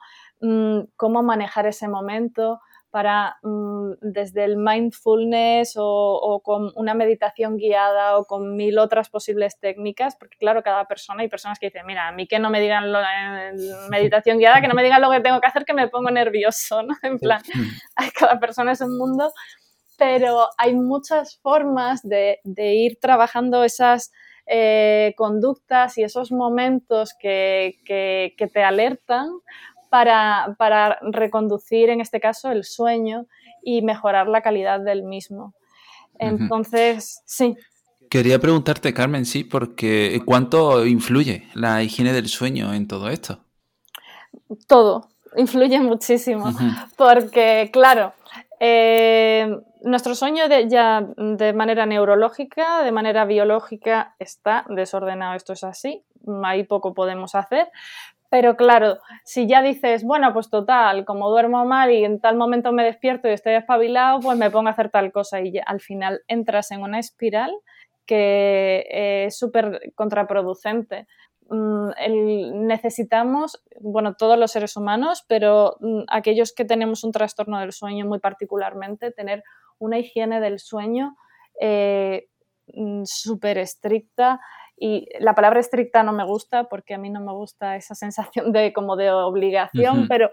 [0.95, 8.25] cómo manejar ese momento, para mm, desde el mindfulness o, con una meditación guiada o
[8.25, 12.11] con mil otras posibles técnicas, porque claro, cada persona, hay personas que dicen, mira, a
[12.11, 12.99] mí que no me digan lo,
[13.89, 16.83] meditación guiada, que no me digan lo que tengo que hacer, que me pongo nervioso,
[16.83, 16.95] ¿no?
[17.03, 17.41] En plan,
[18.19, 19.31] cada persona es un mundo,
[19.97, 24.11] pero hay muchas formas de, ir trabajando esas...
[24.49, 29.27] Eh, conductas y esos momentos que, que te alertan
[29.89, 33.25] para, reconducir, en este caso, el sueño
[33.63, 35.53] y mejorar la calidad del mismo.
[36.19, 37.55] Entonces, sí.
[38.09, 43.39] Quería preguntarte, Carmen, sí, porque ¿cuánto influye la higiene del sueño en todo esto?
[44.67, 46.53] Todo, influye muchísimo,
[46.95, 48.13] porque claro,
[48.59, 56.03] eh, nuestro sueño ya de manera neurológica, de manera biológica, está desordenado, esto es así,
[56.43, 57.69] ahí poco podemos hacer,
[58.29, 62.71] pero claro, si ya dices, bueno, pues total, como duermo mal y en tal momento
[62.73, 66.21] me despierto y estoy espabilado, pues me pongo a hacer tal cosa y al final
[66.27, 67.53] entras en una espiral
[68.05, 68.85] que
[69.25, 71.07] es súper contraproducente.
[71.49, 77.71] Mm, necesitamos, bueno, todos los seres humanos, pero mm, aquellos que tenemos un trastorno del
[77.71, 79.43] sueño muy particularmente, tener
[79.79, 81.15] una higiene del sueño
[81.61, 82.27] eh,
[82.73, 84.41] mm, súper estricta,
[84.77, 88.51] y la palabra estricta no me gusta porque a mí no me gusta esa sensación
[88.51, 90.29] de como de obligación, pero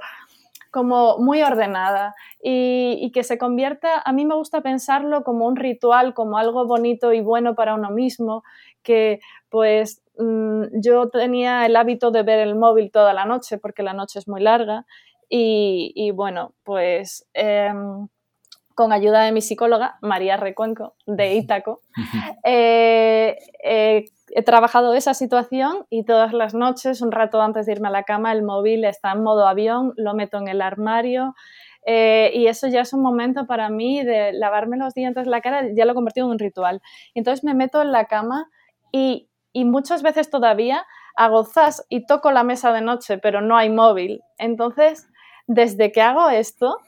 [0.71, 6.15] como muy ordenada y, que se convierta, a mí me gusta pensarlo como un ritual,
[6.15, 8.43] como algo bonito y bueno para uno mismo,
[8.83, 13.85] que pues mm, yo tenía el hábito de ver el móvil toda la noche porque
[13.85, 14.85] la noche es muy larga
[15.29, 17.27] y, bueno, pues...
[17.35, 18.09] Em,
[18.75, 21.81] con ayuda de mi psicóloga, María Recuenco, de Ítaco,
[22.45, 27.89] eh, eh, he trabajado esa situación y todas las noches, un rato antes de irme
[27.89, 31.35] a la cama, el móvil está en modo avión, lo meto en el armario.
[31.87, 35.69] Eh, y eso ya es un momento para mí de lavarme los dientes, la cara,
[35.77, 36.81] ya lo he convertido en un ritual.
[37.15, 38.49] Entonces me meto en la cama
[38.91, 43.57] y, y muchas veces todavía hago zas y toco la mesa de noche, pero no
[43.57, 44.23] hay móvil.
[44.39, 45.07] Entonces,
[45.47, 46.79] desde que hago esto,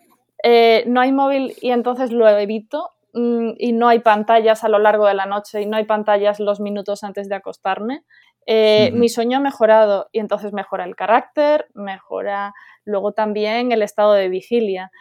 [0.42, 4.78] eh, no hay móvil y entonces lo evito mm, y no hay pantallas a lo
[4.78, 8.04] largo de la noche y no hay pantallas los minutos antes de acostarme.
[8.46, 14.12] Eh, mi sueño ha mejorado y entonces mejora el carácter, mejora luego también el estado
[14.12, 14.92] de vigilia,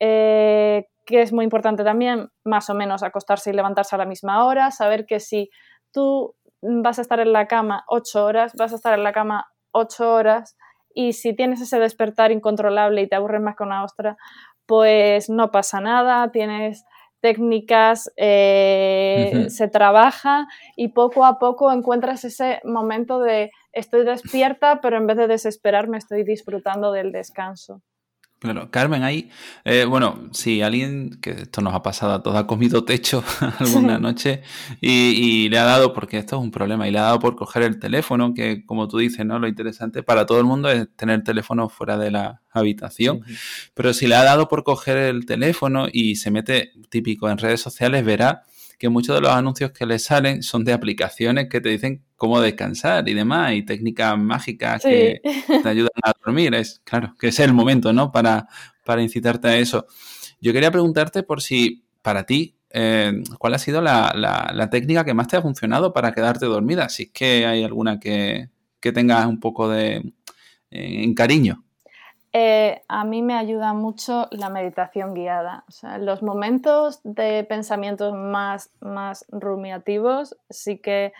[0.00, 4.46] eh, que es muy importante también, más o menos acostarse y levantarse a la misma
[4.46, 5.50] hora, saber que si
[5.92, 9.46] tú vas a estar en la cama ocho horas, vas a estar en la cama
[9.72, 10.56] ocho horas
[10.94, 14.16] y si tienes ese despertar incontrolable y te aburres más que una ostra,
[14.66, 16.84] pues no pasa nada, tienes
[17.20, 24.96] técnicas, eh, se trabaja y poco a poco encuentras ese momento de estoy despierta, pero
[24.96, 27.82] en vez de desesperarme estoy disfrutando del descanso.
[28.38, 29.30] Claro, Carmen, ahí,
[29.64, 33.24] eh, bueno, si alguien, que esto nos ha pasado a todos, ha comido techo
[33.58, 34.42] alguna noche
[34.82, 37.62] y, le ha dado, porque esto es un problema, y le ha dado por coger
[37.62, 39.38] el teléfono, que como tú dices, ¿no?
[39.38, 43.22] Lo interesante para todo el mundo es tener teléfono fuera de la habitación,
[43.72, 47.62] pero si le ha dado por coger el teléfono y se mete típico en redes
[47.62, 48.42] sociales, verá
[48.78, 52.40] que muchos de los anuncios que le salen son de aplicaciones que te dicen cómo
[52.40, 55.20] descansar y demás, y técnicas mágicas que
[55.62, 56.54] te ayudan a dormir.
[56.54, 58.12] Es claro, que es el momento, ¿no?
[58.12, 58.48] Para,
[58.84, 59.86] para incitarte a eso.
[60.40, 65.28] Yo quería preguntarte por si para ti, eh, ¿cuál ha sido la, técnica que más
[65.28, 66.88] te ha funcionado para quedarte dormida?
[66.88, 68.50] Si es que hay alguna que,
[68.80, 69.96] que tengas un poco de
[70.70, 71.65] eh, en cariño.
[72.38, 75.64] Eh, a mí me ayuda mucho la meditación guiada.
[75.68, 81.14] O sea, los momentos de pensamientos más, más rumiativos sí que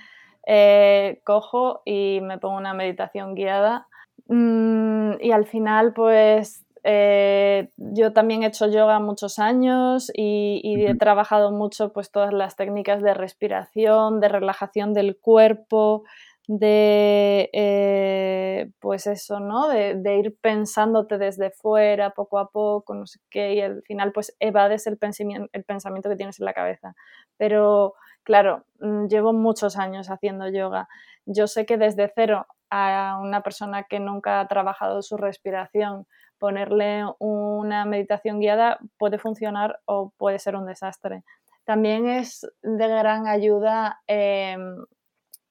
[0.46, 3.86] eh, cojo y me pongo una meditación guiada.
[4.28, 10.94] Mm, y al final, pues eh, yo también he hecho yoga muchos años y, he
[10.96, 16.04] trabajado mucho pues todas las técnicas de respiración, de relajación del cuerpo,
[16.46, 19.68] de, eh, pues eso, ¿no?
[19.68, 24.36] De, ir pensándote desde fuera, poco a poco, no sé qué, y al final pues
[24.40, 26.94] evades el pensamiento, el pensamiento que tienes en la cabeza.
[27.36, 30.88] Pero, claro, mm, llevo muchos años haciendo yoga.
[31.26, 36.06] Yo sé que desde cero a una persona que nunca ha trabajado su respiración,
[36.38, 41.24] ponerle una meditación guiada puede funcionar o puede ser un desastre.
[41.64, 44.76] También es de gran ayuda em,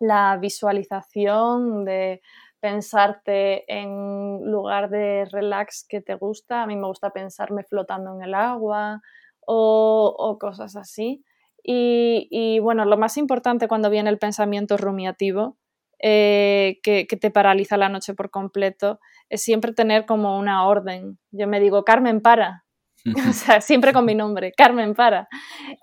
[0.06, 2.22] la visualización de
[2.60, 6.64] pensarte en lugar de relax que te gusta.
[6.64, 9.02] A mí me gusta pensarme flotando en el agua
[9.46, 11.24] o, cosas así.
[11.64, 15.58] Y, bueno, lo más importante cuando viene el pensamiento rumiativo,
[16.00, 19.00] eh, que, te paraliza la noche por completo,
[19.30, 21.18] es siempre tener como una orden.
[21.32, 22.66] Yo me digo, Carmen, para.
[23.30, 25.28] o sea, siempre con mi nombre, Carmen, para.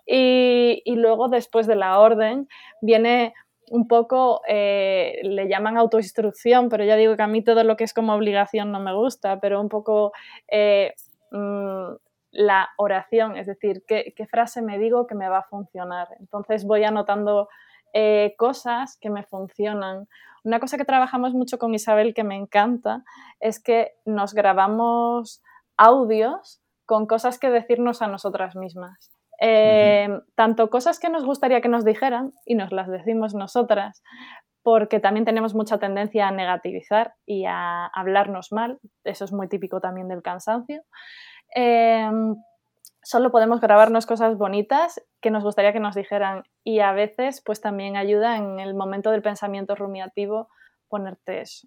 [0.07, 2.49] Y, y luego, después de la orden,
[2.81, 3.35] viene
[3.73, 7.85] un poco, eh, le llaman autoinstrucción, pero ya digo que a mí todo lo que
[7.85, 10.13] es como obligación no me gusta, pero un poco
[10.49, 10.93] eh,
[11.31, 11.93] mm,
[12.33, 16.09] la oración, es decir, ¿qué, frase me digo que me va a funcionar.
[16.21, 17.49] Entonces voy anotando
[17.95, 20.07] eh, cosas que me funcionan.
[20.45, 23.05] Una cosa que trabajamos mucho con Isabel que me encanta
[23.41, 25.43] es que nos grabamos
[25.79, 29.15] audios con cosas que decirnos a nosotras mismas.
[29.45, 34.05] Eh, tanto cosas que nos gustaría que nos dijeran y nos las decimos nosotras,
[34.63, 39.81] porque también tenemos mucha tendencia a negativizar y a hablarnos mal, eso es muy típico
[39.81, 40.85] también del cansancio.
[41.57, 42.37] Em,
[43.03, 47.61] solo podemos grabarnos cosas bonitas que nos gustaría que nos dijeran y a veces pues
[47.61, 50.49] también ayuda en el momento del pensamiento rumiativo
[50.89, 51.67] ponerte eso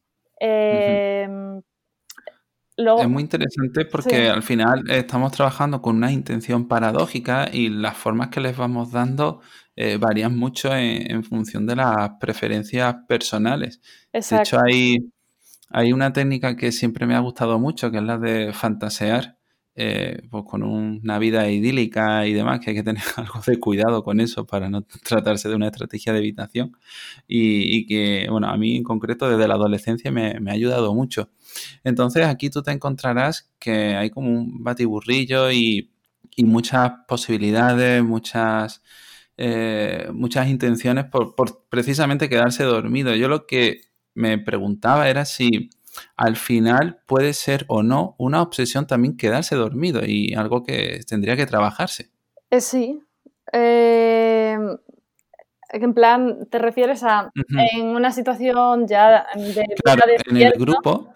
[2.77, 8.29] es muy interesante porque al final estamos trabajando con una intención paradójica y las formas
[8.29, 9.41] que les vamos dando
[9.77, 13.81] eh, varían mucho en, función de las preferencias personales.
[14.11, 15.11] De hecho, hay,
[15.69, 19.34] hay una técnica que siempre me ha gustado mucho, que es la de fantasear.
[19.77, 24.03] Eh, pues con una vida idílica y demás, que hay que tener algo de cuidado
[24.05, 26.77] con eso para no tratarse de una estrategia de evitación
[27.27, 31.29] y, que, bueno, a mí en concreto desde la adolescencia me, ha ayudado mucho.
[31.83, 35.91] Entonces aquí tú te encontrarás que hay como un batiburrillo y,
[36.37, 38.81] muchas posibilidades, muchas,
[39.37, 41.35] eh, muchas intenciones por,
[41.69, 43.15] precisamente quedarse dormido.
[43.15, 43.81] Yo lo que
[44.13, 45.69] me preguntaba era si
[46.15, 51.35] al final puede ser o no una obsesión también quedarse dormido y algo que tendría
[51.35, 52.11] que trabajarse.
[52.49, 53.01] Eh, sí.
[53.51, 54.57] Eh,
[55.69, 57.31] en plan, te refieres a
[57.75, 59.65] en una situación ya de...
[59.83, 61.13] Claro, en el grupo,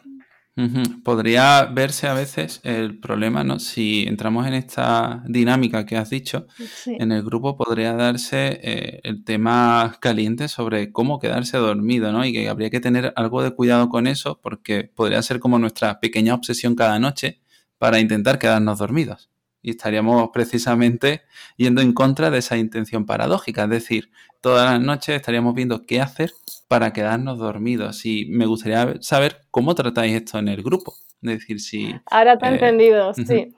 [1.04, 3.60] Podría verse a veces el problema, ¿no?
[3.60, 6.48] Si entramos en esta dinámica que has dicho,
[6.86, 12.26] en el grupo podría darse eh, el tema caliente sobre cómo quedarse dormido, ¿no?
[12.26, 16.00] Y que habría que tener algo de cuidado con eso porque podría ser como nuestra
[16.00, 17.42] pequeña obsesión cada noche
[17.78, 19.30] para intentar quedarnos dormidos
[19.62, 21.22] y estaríamos precisamente
[21.58, 26.02] yendo en contra de esa intención paradójica, es decir, todas las noches estaríamos viendo qué
[26.02, 26.32] hacer
[26.68, 31.60] para quedarnos dormidos y me gustaría saber cómo tratáis esto en el grupo, es decir,
[31.60, 31.96] si...
[32.06, 33.54] Ahora te he eh, entendido, sí.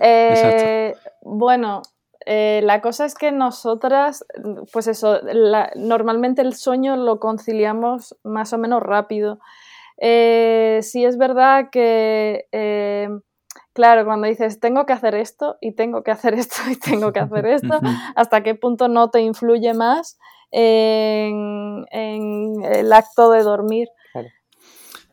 [0.00, 1.82] Eh, bueno,
[2.24, 4.24] eh, la cosa es que nosotras,
[4.72, 5.20] pues eso,
[5.76, 9.40] normalmente el sueño lo conciliamos más o menos rápido.
[9.98, 12.46] sí es verdad que
[13.74, 17.20] Claro, cuando dices tengo que hacer esto y tengo que hacer esto y tengo que
[17.20, 17.80] hacer esto,
[18.14, 20.16] ¿hasta qué punto no te influye más
[20.50, 23.88] en, el acto de dormir?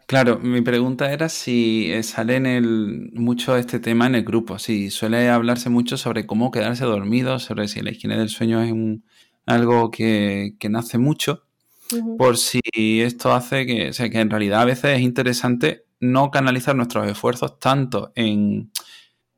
[0.06, 0.40] Claro.
[0.40, 4.90] mi pregunta era si eh, sale en el, mucho este tema en el grupo, si
[4.90, 8.74] suele hablarse mucho sobre cómo quedarse dormido, sobre si la higiene del sueño es
[9.46, 11.46] algo que, nace mucho,
[12.18, 12.60] por si
[13.02, 17.08] esto hace que, o sea, que en realidad a veces es interesante no canalizar nuestros
[17.08, 18.72] esfuerzos tanto en,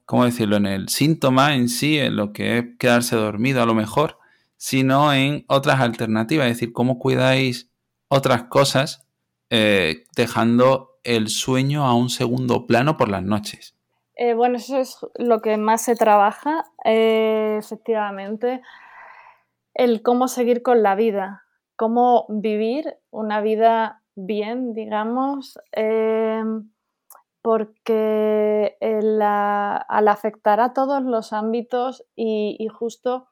[0.06, 3.76] ¿cómo decirlo?, en el síntoma en sí, en lo que es quedarse dormido a lo
[3.76, 4.18] mejor,
[4.58, 7.70] sino en otras alternativas, es decir, cómo cuidáis
[8.08, 9.06] otras cosas
[9.50, 13.76] eh, dejando el sueño a un segundo plano por las noches.
[14.16, 18.62] Eh, bueno, eso es lo que más se trabaja, eh, efectivamente,
[19.74, 21.44] el cómo seguir con la vida,
[21.76, 26.70] cómo vivir una vida bien, digamos, em,
[27.42, 33.28] porque al afectar a todos los ámbitos y, justo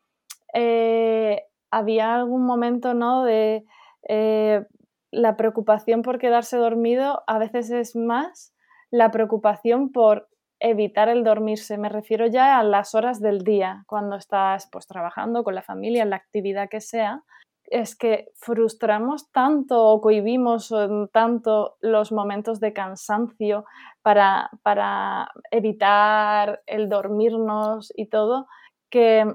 [0.54, 3.24] eh, había algún momento ¿no?
[3.24, 3.66] de
[4.10, 4.66] eh,
[5.12, 8.54] la preocupación por quedarse dormido a veces es más
[8.90, 10.28] la preocupación por
[10.60, 11.78] evitar el dormirse.
[11.78, 16.04] Me refiero ya a las horas del día, cuando estás pues, trabajando con la familia,
[16.04, 17.24] en la actividad que sea,
[17.72, 20.74] es que frustramos tanto o cohibimos
[21.14, 23.66] tanto los momentos de cansancio
[24.04, 28.48] para, evitar el dormirnos y todo,
[28.90, 29.26] que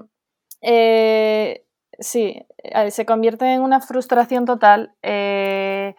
[0.61, 1.65] eh,
[1.99, 5.95] sí, eh, se convierte en una frustración total eh,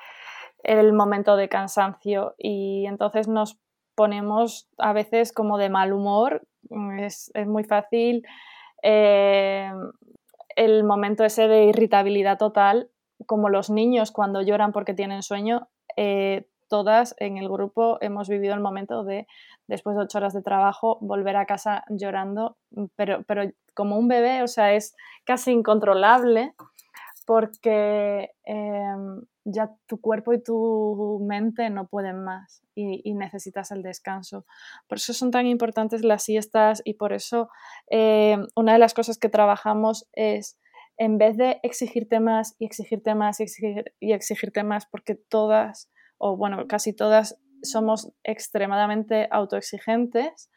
[0.62, 2.34] el momento de cansancio.
[2.38, 3.58] Y entonces nos
[3.96, 6.46] ponemos a veces como de mal humor,
[7.00, 8.22] es, muy fácil
[10.58, 12.90] el momento ese de irritabilidad total,
[13.26, 18.54] como los niños cuando lloran porque tienen sueño, eh, todas en el grupo hemos vivido
[18.54, 19.26] el momento de,
[19.68, 22.56] después de ocho horas de trabajo, volver a casa llorando,
[22.96, 26.54] pero, pero como un bebé, o sea, es casi incontrolable
[27.28, 34.46] porque em, ya tu cuerpo y tu mente no pueden más y, necesitas el descanso.
[34.86, 37.50] Por eso son tan importantes las siestas y por eso
[37.90, 40.58] em, una de las cosas que trabajamos es
[40.96, 45.90] en vez de exigirte más y exigirte más y, exigir, y exigirte más porque todas,
[46.16, 50.50] o bueno, casi todas somos extremadamente autoexigentes,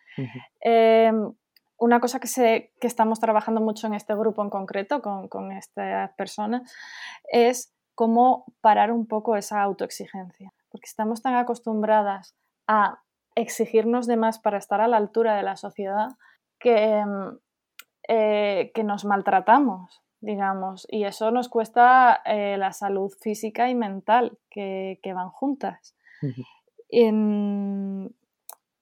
[1.82, 5.52] una cosa que, se, que estamos trabajando mucho en este grupo en concreto, con, con
[5.52, 6.72] estas personas,
[7.32, 10.54] es cómo parar un poco esa autoexigencia.
[10.70, 12.36] Porque estamos tan acostumbradas
[12.68, 13.00] a
[13.34, 16.10] exigirnos de más para estar a la altura de la sociedad
[16.60, 17.04] que,
[18.08, 24.38] eh, que nos maltratamos, digamos, y eso nos cuesta eh, la salud física y mental
[24.52, 25.96] que, que van juntas.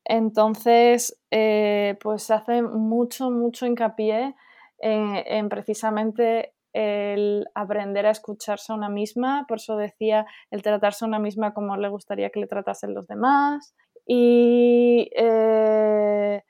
[0.09, 4.35] Entonces, eh, pues se hace mucho, mucho hincapié
[4.79, 11.07] en, precisamente el aprender a escucharse a una misma, por eso decía el tratarse a
[11.07, 13.75] una misma como le gustaría que le tratasen los demás
[14.07, 16.43] y eh,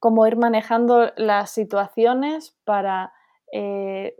[0.00, 3.12] cómo ir manejando las situaciones para
[3.52, 4.16] eh,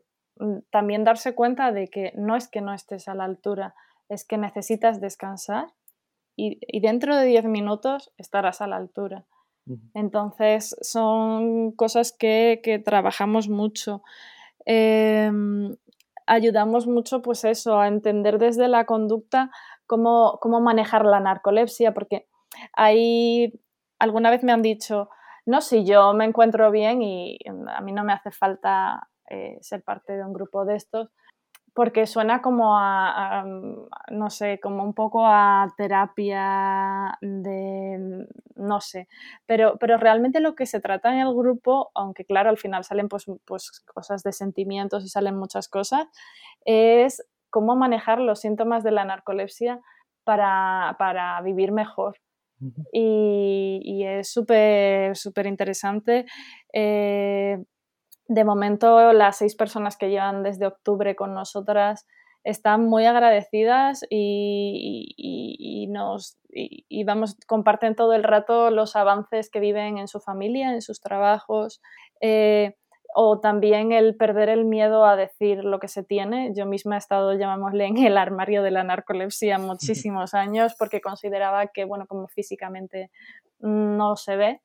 [0.71, 3.75] también darse cuenta de que no es que no estés a la altura,
[4.09, 5.67] es que necesitas descansar
[6.41, 9.25] y, dentro de 10 minutos estarás a la altura.
[9.95, 14.03] Entonces son cosas que, trabajamos mucho.
[14.65, 15.77] Em,
[16.27, 19.51] ayudamos mucho, pues eso, a entender desde la conducta
[19.87, 22.27] cómo, cómo manejar la narcolepsia, porque
[22.73, 23.53] ahí
[23.99, 25.09] alguna vez me han dicho,
[25.47, 27.39] no, si yo me encuentro bien y
[27.69, 31.11] a mí no me hace falta eh, ser parte de un grupo de estos,
[31.75, 33.45] porque suena como a,
[34.11, 39.09] no sé, como un poco a terapia de, no sé,
[39.47, 43.09] pero, pero realmente lo que se trata en el grupo, aunque claro, al final salen
[43.09, 46.07] pues, pues cosas de sentimientos y salen muchas cosas,
[46.65, 49.81] es cómo manejar los síntomas de la narcolepsia
[50.25, 52.17] para, para vivir mejor.
[52.93, 56.27] Y, y, es súper, súper interesante.
[56.75, 57.57] Eh,
[58.31, 62.07] de momento, las seis personas que llevan desde octubre con nosotras
[62.45, 69.99] están muy agradecidas y, nos y, vamos, comparten todo el rato los avances que viven
[69.99, 71.83] en su familia, en sus trabajos,
[72.21, 72.77] eh,
[73.17, 76.53] o también el perder el miedo a decir lo que se tiene.
[76.55, 81.67] Yo misma he estado, llamámosle, en el armario de la narcolepsia muchísimos años porque consideraba
[81.67, 83.11] que, bueno, como físicamente
[83.59, 84.61] no se ve,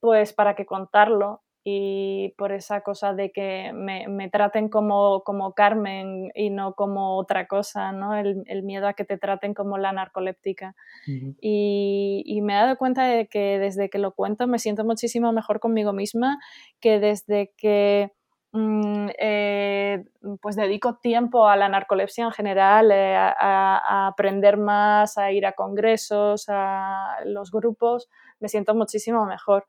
[0.00, 5.52] pues para qué contarlo y por esa cosa de que me, me traten como, como,
[5.52, 8.14] Carmen y no como otra cosa, ¿no?
[8.16, 10.74] El, el miedo a que te traten como la narcoléptica.
[11.06, 15.32] y, y, me he dado cuenta de que desde que lo cuento me siento muchísimo
[15.32, 16.38] mejor conmigo misma
[16.80, 18.10] que desde que
[18.52, 20.04] mm, eh,
[20.40, 25.44] pues dedico tiempo a la narcolepsia en general, eh, a, a, aprender más, a ir
[25.44, 28.08] a congresos, a los grupos,
[28.38, 29.66] me siento muchísimo mejor.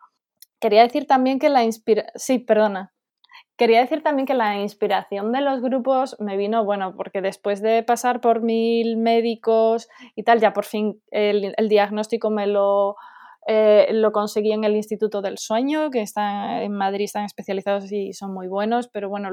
[0.62, 2.14] Quería decir también que la inspiración...
[2.16, 2.94] Sí, perdona.
[3.58, 7.84] Quería decir también que la inspiración de los grupos me vino, bueno, porque después de
[7.84, 12.96] pasar por mil médicos y tal, ya por fin el, diagnóstico me lo,
[13.48, 18.14] eh, lo conseguí en el Instituto del Sueño, que está en Madrid, están especializados y
[18.14, 19.30] son muy buenos, pero bueno,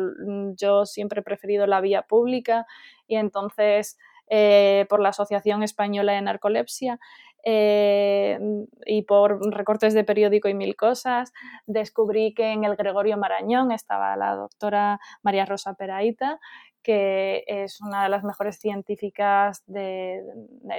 [0.57, 2.67] yo siempre he preferido la vía pública
[3.07, 3.99] y entonces
[4.31, 7.01] eh, por la Asociación Española de Narcolepsia
[7.45, 8.39] eh,
[8.85, 11.33] y por recortes de periódico y mil cosas,
[11.67, 16.41] descubrí que en el Gregorio Marañón estaba la doctora María Rosa Peraita,
[16.83, 20.23] que es una de las mejores científicas de,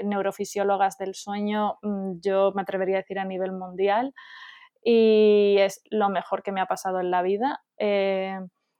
[0.04, 4.14] neurofisiólogas del sueño, mm, yo me atrevería a decir a nivel mundial,
[4.84, 7.62] y es lo mejor que me ha pasado en la vida.
[7.78, 8.40] Eh,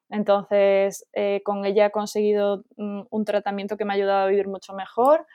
[0.10, 4.48] entonces, eh, con ella he conseguido mm, un tratamiento que me ha ayudado a vivir
[4.48, 5.28] mucho mejor.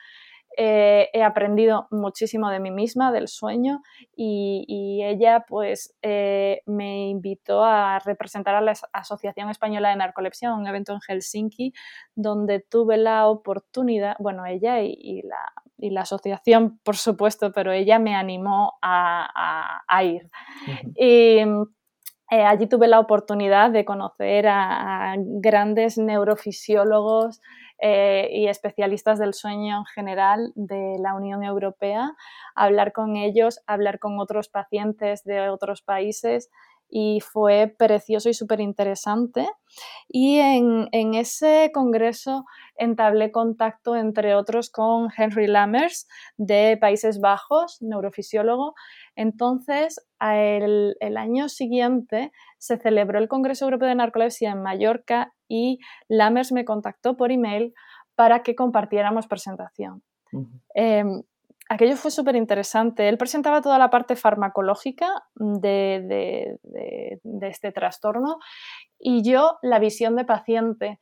[0.56, 3.82] Eh, he aprendido muchísimo de mí misma, del sueño,
[4.16, 10.66] y, ella pues eh, me invitó a representar a la Asociación Española de Narcolepsia un
[10.66, 11.72] evento en Helsinki,
[12.14, 18.74] donde tuve la oportunidad, bueno, ella y, la, asociación, por supuesto, pero ella me animó
[18.80, 20.30] a, ir.
[20.96, 21.40] Y
[22.30, 27.40] eh, allí tuve la oportunidad de conocer a grandes neurofisiólogos,
[27.80, 32.14] eh, y especialistas del sueño en general de la Unión Europea,
[32.54, 36.50] hablar con ellos, hablar con otros pacientes de otros países
[36.88, 39.48] y fue precioso y súper interesante.
[40.08, 42.44] Y en, en, ese congreso
[42.76, 46.06] entablé contacto, entre otros, con Henry Lammers
[46.36, 48.74] de Países Bajos, neurofisiólogo.
[49.16, 55.78] Entonces, el, el año siguiente se celebró el Congreso Europeo de Narcolepsia en Mallorca y
[56.08, 57.74] Lammers me contactó por email
[58.14, 60.02] para que compartiéramos presentación.
[60.74, 61.22] Em,
[61.68, 63.08] aquello fue súper interesante.
[63.08, 66.58] Él presentaba toda la parte farmacológica de,
[67.42, 68.38] este trastorno
[68.98, 70.98] y yo la visión de paciente.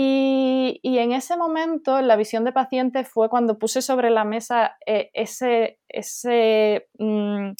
[0.00, 5.10] Y, en ese momento, la visión de paciente fue cuando puse sobre la mesa eh,
[5.12, 7.50] ese, ese mm,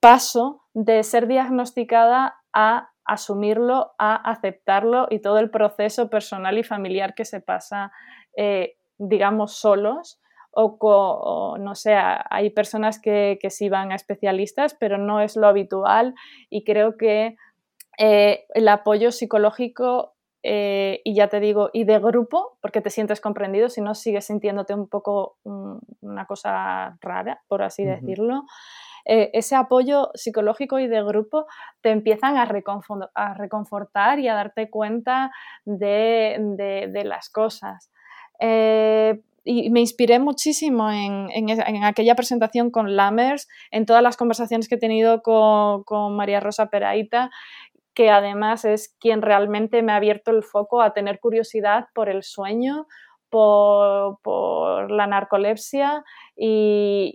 [0.00, 7.14] paso de ser diagnosticada a asumirlo, a aceptarlo y todo el proceso personal y familiar
[7.14, 7.92] que se pasa,
[8.36, 10.18] eh, digamos, solos.
[10.50, 15.46] O, no sé, hay personas que, que, sí van a especialistas, pero no es lo
[15.46, 16.14] habitual
[16.50, 17.36] y creo que
[17.98, 20.11] eh, el apoyo psicológico
[20.42, 24.26] eh, y ya te digo, y de grupo, porque te sientes comprendido, si no sigues
[24.26, 28.44] sintiéndote un poco mm, una cosa rara, por así decirlo.
[29.04, 31.46] Eh, ese apoyo psicológico y de grupo
[31.80, 35.32] te empiezan a, reconfortar y a darte cuenta
[35.64, 37.90] de, las cosas.
[38.38, 44.76] Eh, y me inspiré muchísimo en, aquella presentación con Lammers, en todas las conversaciones que
[44.76, 47.30] he tenido con, con María Rosa Peraita,
[47.94, 52.22] que además es quien realmente me ha abierto el foco a tener curiosidad por el
[52.22, 52.86] sueño,
[53.32, 56.04] por, la narcolepsia
[56.36, 57.14] y,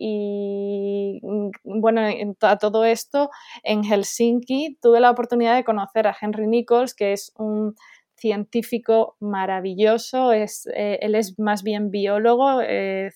[1.21, 2.01] mm, bueno,
[2.41, 3.30] a todo esto
[3.63, 7.75] en Helsinki tuve la oportunidad de conocer a Henry Nichols, que es un
[8.15, 13.11] científico maravilloso, es, eh, él es más bien biólogo, eh,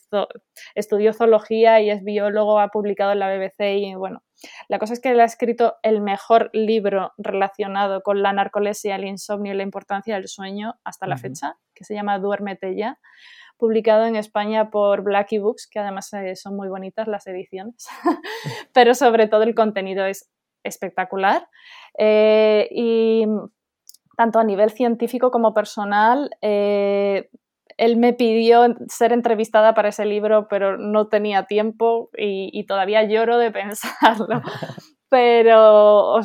[0.75, 4.21] estudió zoología y es biólogo, ha publicado en la BBC y bueno,
[4.67, 9.05] la cosa es que él ha escrito el mejor libro relacionado con la narcolepsia, el
[9.05, 12.99] insomnio y la importancia del sueño hasta la fecha, que se llama Duérmete ya,
[13.57, 17.87] publicado en España por Blackie Books, que además eh, son muy bonitas las ediciones,
[18.73, 20.29] pero sobre todo el contenido es
[20.63, 21.47] espectacular.
[21.99, 23.25] y
[24.21, 26.29] tanto a nivel científico como personal.
[26.41, 27.29] Eh,
[27.81, 33.37] él me pidió ser entrevistada para ese libro, pero no tenía tiempo y, todavía lloro
[33.37, 34.41] de pensarlo.
[35.09, 36.19] Pero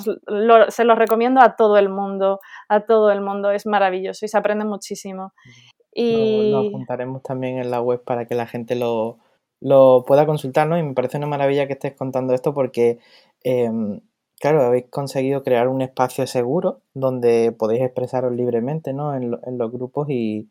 [0.68, 4.38] se lo recomiendo a todo el mundo, a todo el mundo, es maravilloso y se
[4.38, 5.32] aprende muchísimo.
[5.92, 6.52] Y...
[6.52, 9.18] Lo, apuntaremos también en la web para que la gente lo,
[9.60, 10.78] lo pueda consultar, ¿no?
[10.78, 12.98] Y me parece una maravilla que estés contando esto porque
[13.42, 14.00] em,
[14.38, 19.14] Claro, habéis conseguido crear un espacio seguro donde podéis expresaros libremente ¿no?
[19.14, 20.50] en, los grupos y,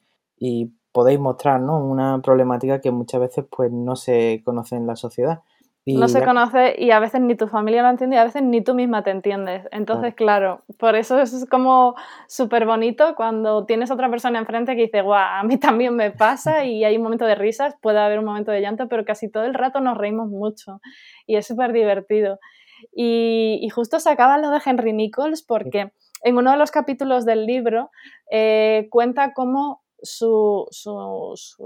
[0.96, 1.78] podéis mostrar ¿no?
[1.78, 5.42] una problemática que muchas veces pues, no se conoce en la sociedad.
[5.86, 8.62] no se conoce y a veces ni tu familia lo entiende y a veces ni
[8.62, 9.68] tú misma te entiendes.
[9.74, 11.96] Entonces, claro, por eso es como
[12.30, 16.64] súper bonito cuando tienes otra persona enfrente que dice, guau, a mí también me pasa
[16.64, 19.44] y hay un momento de risas, puede haber un momento de llanto, pero casi todo
[19.44, 20.80] el rato nos reímos mucho
[21.28, 22.40] y es súper divertido.
[22.94, 25.92] Y, justo se acaba lo de Henry Nichols porque
[26.24, 27.92] en uno de los capítulos del libro
[28.32, 30.68] eh, cuenta cómo su,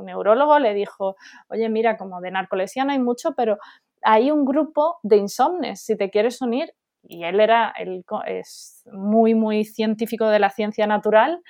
[0.04, 1.16] neurólogo le dijo,
[1.50, 3.58] oye, mira, como de narcolepsia no hay mucho, pero
[4.02, 6.74] hay un grupo de insomnes, si te quieres unir.
[7.04, 11.42] Y él era, él es muy, muy científico de la ciencia natural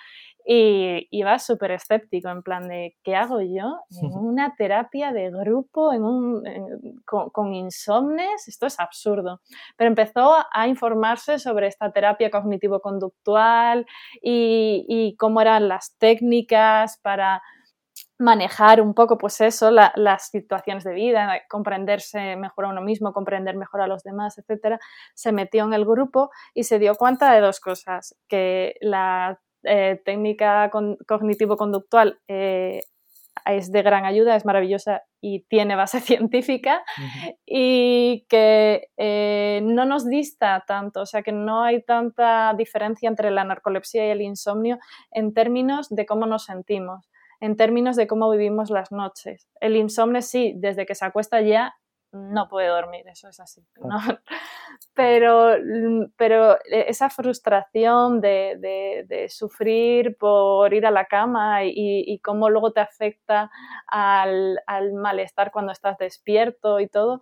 [0.45, 5.93] y iba súper escéptico, en plan de, ¿qué hago yo en una terapia de grupo
[5.93, 6.43] en un,
[7.05, 8.47] con, insomnes?
[8.47, 9.41] Esto es absurdo.
[9.77, 13.85] Pero empezó a informarse sobre esta terapia cognitivo-conductual
[14.21, 17.41] y, cómo eran las técnicas para
[18.17, 23.55] manejar un poco, pues eso, las situaciones de vida, comprenderse mejor a uno mismo, comprender
[23.55, 24.79] mejor a los demás, etcétera,
[25.13, 30.01] se metió en el grupo y se dio cuenta de dos cosas, que la eh,
[30.05, 30.69] técnica
[31.05, 32.81] cognitivo-conductual eh,
[33.45, 36.83] es de gran ayuda, es maravillosa y tiene base científica
[37.45, 43.31] y que eh, no nos dista tanto, o sea que no hay tanta diferencia entre
[43.31, 44.79] la narcolepsia y el insomnio
[45.11, 47.09] en términos de cómo nos sentimos.
[47.41, 49.47] en términos de cómo vivimos las noches.
[49.61, 51.73] El insomnio sí, desde que se acuesta ya
[52.11, 53.65] no puede dormir, eso es así.
[54.93, 62.71] Pero, mm, pero esa frustración de, sufrir por ir a la cama y, cómo luego
[62.71, 63.49] te afecta
[63.87, 67.21] al, al, malestar cuando estás despierto y todo,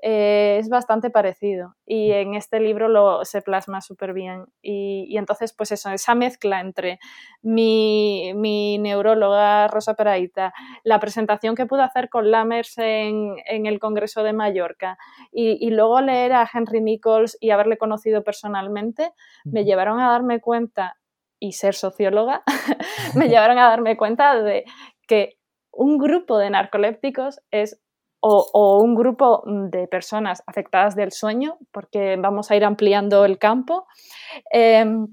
[0.00, 4.46] eh, es bastante parecido y en este libro lo, se plasma súper bien.
[4.62, 6.98] Y, entonces, pues eso, esa mezcla entre
[7.42, 10.52] mi, mi neuróloga Rosa Peraita,
[10.84, 14.98] la presentación que pude hacer con Lammers en, en el Congreso de Mallorca
[15.32, 19.12] y, y, luego leer a Henry Nichols y haberle conocido personalmente,
[19.44, 20.96] me llevaron a darme cuenta,
[21.40, 22.42] y ser socióloga,
[23.14, 24.64] me llevaron a darme cuenta de
[25.06, 25.38] que
[25.70, 27.80] un grupo de narcolépticos es
[28.20, 33.86] o, un grupo de personas afectadas del sueño, porque vamos a ir ampliando el campo.
[34.50, 35.06] Em,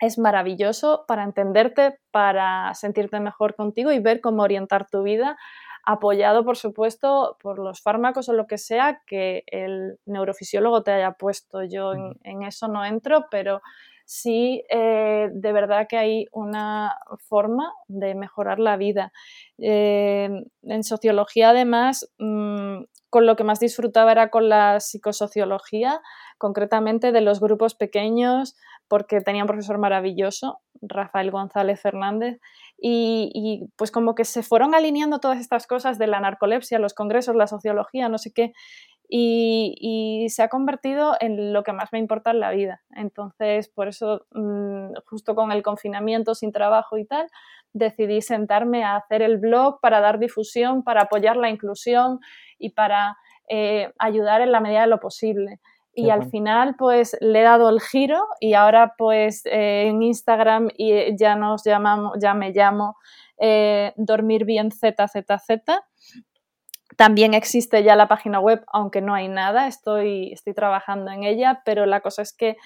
[0.00, 5.36] es maravilloso para entenderte, para sentirte mejor contigo y ver cómo orientar tu vida,
[5.84, 11.12] apoyado, por supuesto, por los fármacos o lo que sea que el neurofisiólogo te haya
[11.12, 11.64] puesto.
[11.64, 13.60] Yo en eso no entro, pero
[14.04, 16.94] sí eh, de verdad que hay una
[17.28, 19.12] forma de mejorar la vida.
[19.58, 20.28] Eh,
[20.62, 26.00] en sociología, además, mm, con lo que más disfrutaba era con la psicosociología,
[26.38, 28.56] concretamente de los grupos pequeños,
[28.88, 32.40] porque tenía un profesor maravilloso, Rafael González Fernández,
[32.78, 36.94] y, y, pues como que se fueron alineando todas estas cosas de la narcolepsia, los
[36.94, 38.52] congresos, la sociología, no sé qué,
[39.14, 42.82] y, se ha convertido en lo que más me importa en la vida.
[42.96, 47.26] Entonces, por eso, mm, justo con el confinamiento, sin trabajo y tal,
[47.74, 52.20] decidí sentarme a hacer el blog para dar difusión, para apoyar la inclusión
[52.58, 53.16] y para
[53.50, 55.60] eh, ayudar en la medida de lo posible.
[55.94, 60.68] Y al final, pues le he dado el giro y ahora, pues eh, en Instagram
[60.74, 62.96] y ya nos llamamos, ya me llamo
[63.36, 65.82] eh, Dormir Bien ZZZ
[66.96, 71.62] también existe ya la página web, aunque no hay nada, estoy, estoy trabajando en ella,
[71.64, 72.56] pero la cosa es que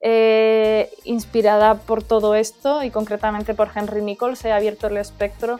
[0.00, 5.58] eh, inspirada por todo esto y concretamente por Henry Nichols, he abierto el espectro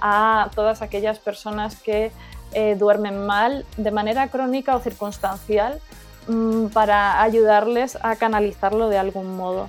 [0.00, 2.12] a todas aquellas personas que
[2.52, 5.80] eh, duermen mal de manera crónica o circunstancial
[6.28, 9.68] mm, para ayudarles a canalizarlo de algún modo.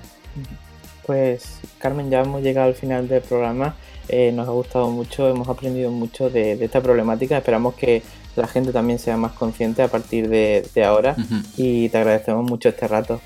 [1.06, 3.74] Pues Carmen, ya hemos llegado al final del programa.
[4.12, 7.38] Eh, nos ha gustado mucho, hemos aprendido mucho de, esta problemática.
[7.38, 8.02] Esperamos que
[8.34, 11.14] la gente también sea más consciente a partir de, ahora
[11.56, 13.20] y te agradecemos mucho este rato.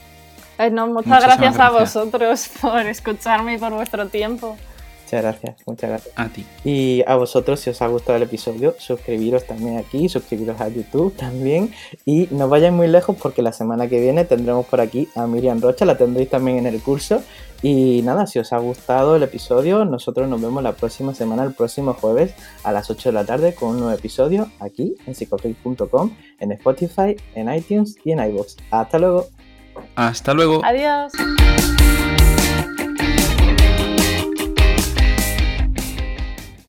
[0.59, 4.57] muchas gracias, a vosotros por escucharme y por vuestro tiempo.
[5.05, 6.14] Muchas gracias, muchas gracias.
[6.16, 6.45] A ti.
[6.64, 11.14] Y a vosotros, si os ha gustado el episodio, suscribiros también aquí, suscribiros a YouTube
[11.16, 11.72] también.
[12.05, 15.61] Y no vayáis muy lejos porque la semana que viene tendremos por aquí a Miriam
[15.61, 17.22] Rocha, la tendréis también en el curso.
[17.65, 21.55] Y nada, si os ha gustado el episodio, nosotros nos vemos la próxima semana, el
[21.55, 26.11] próximo jueves a las 8 de la tarde con un nuevo episodio aquí en psicofreak.com,
[26.41, 28.57] en Spotify, en iTunes y en iVoox.
[28.71, 29.29] Hasta luego.
[29.97, 30.61] Hasta luego.
[30.62, 31.15] Adiós.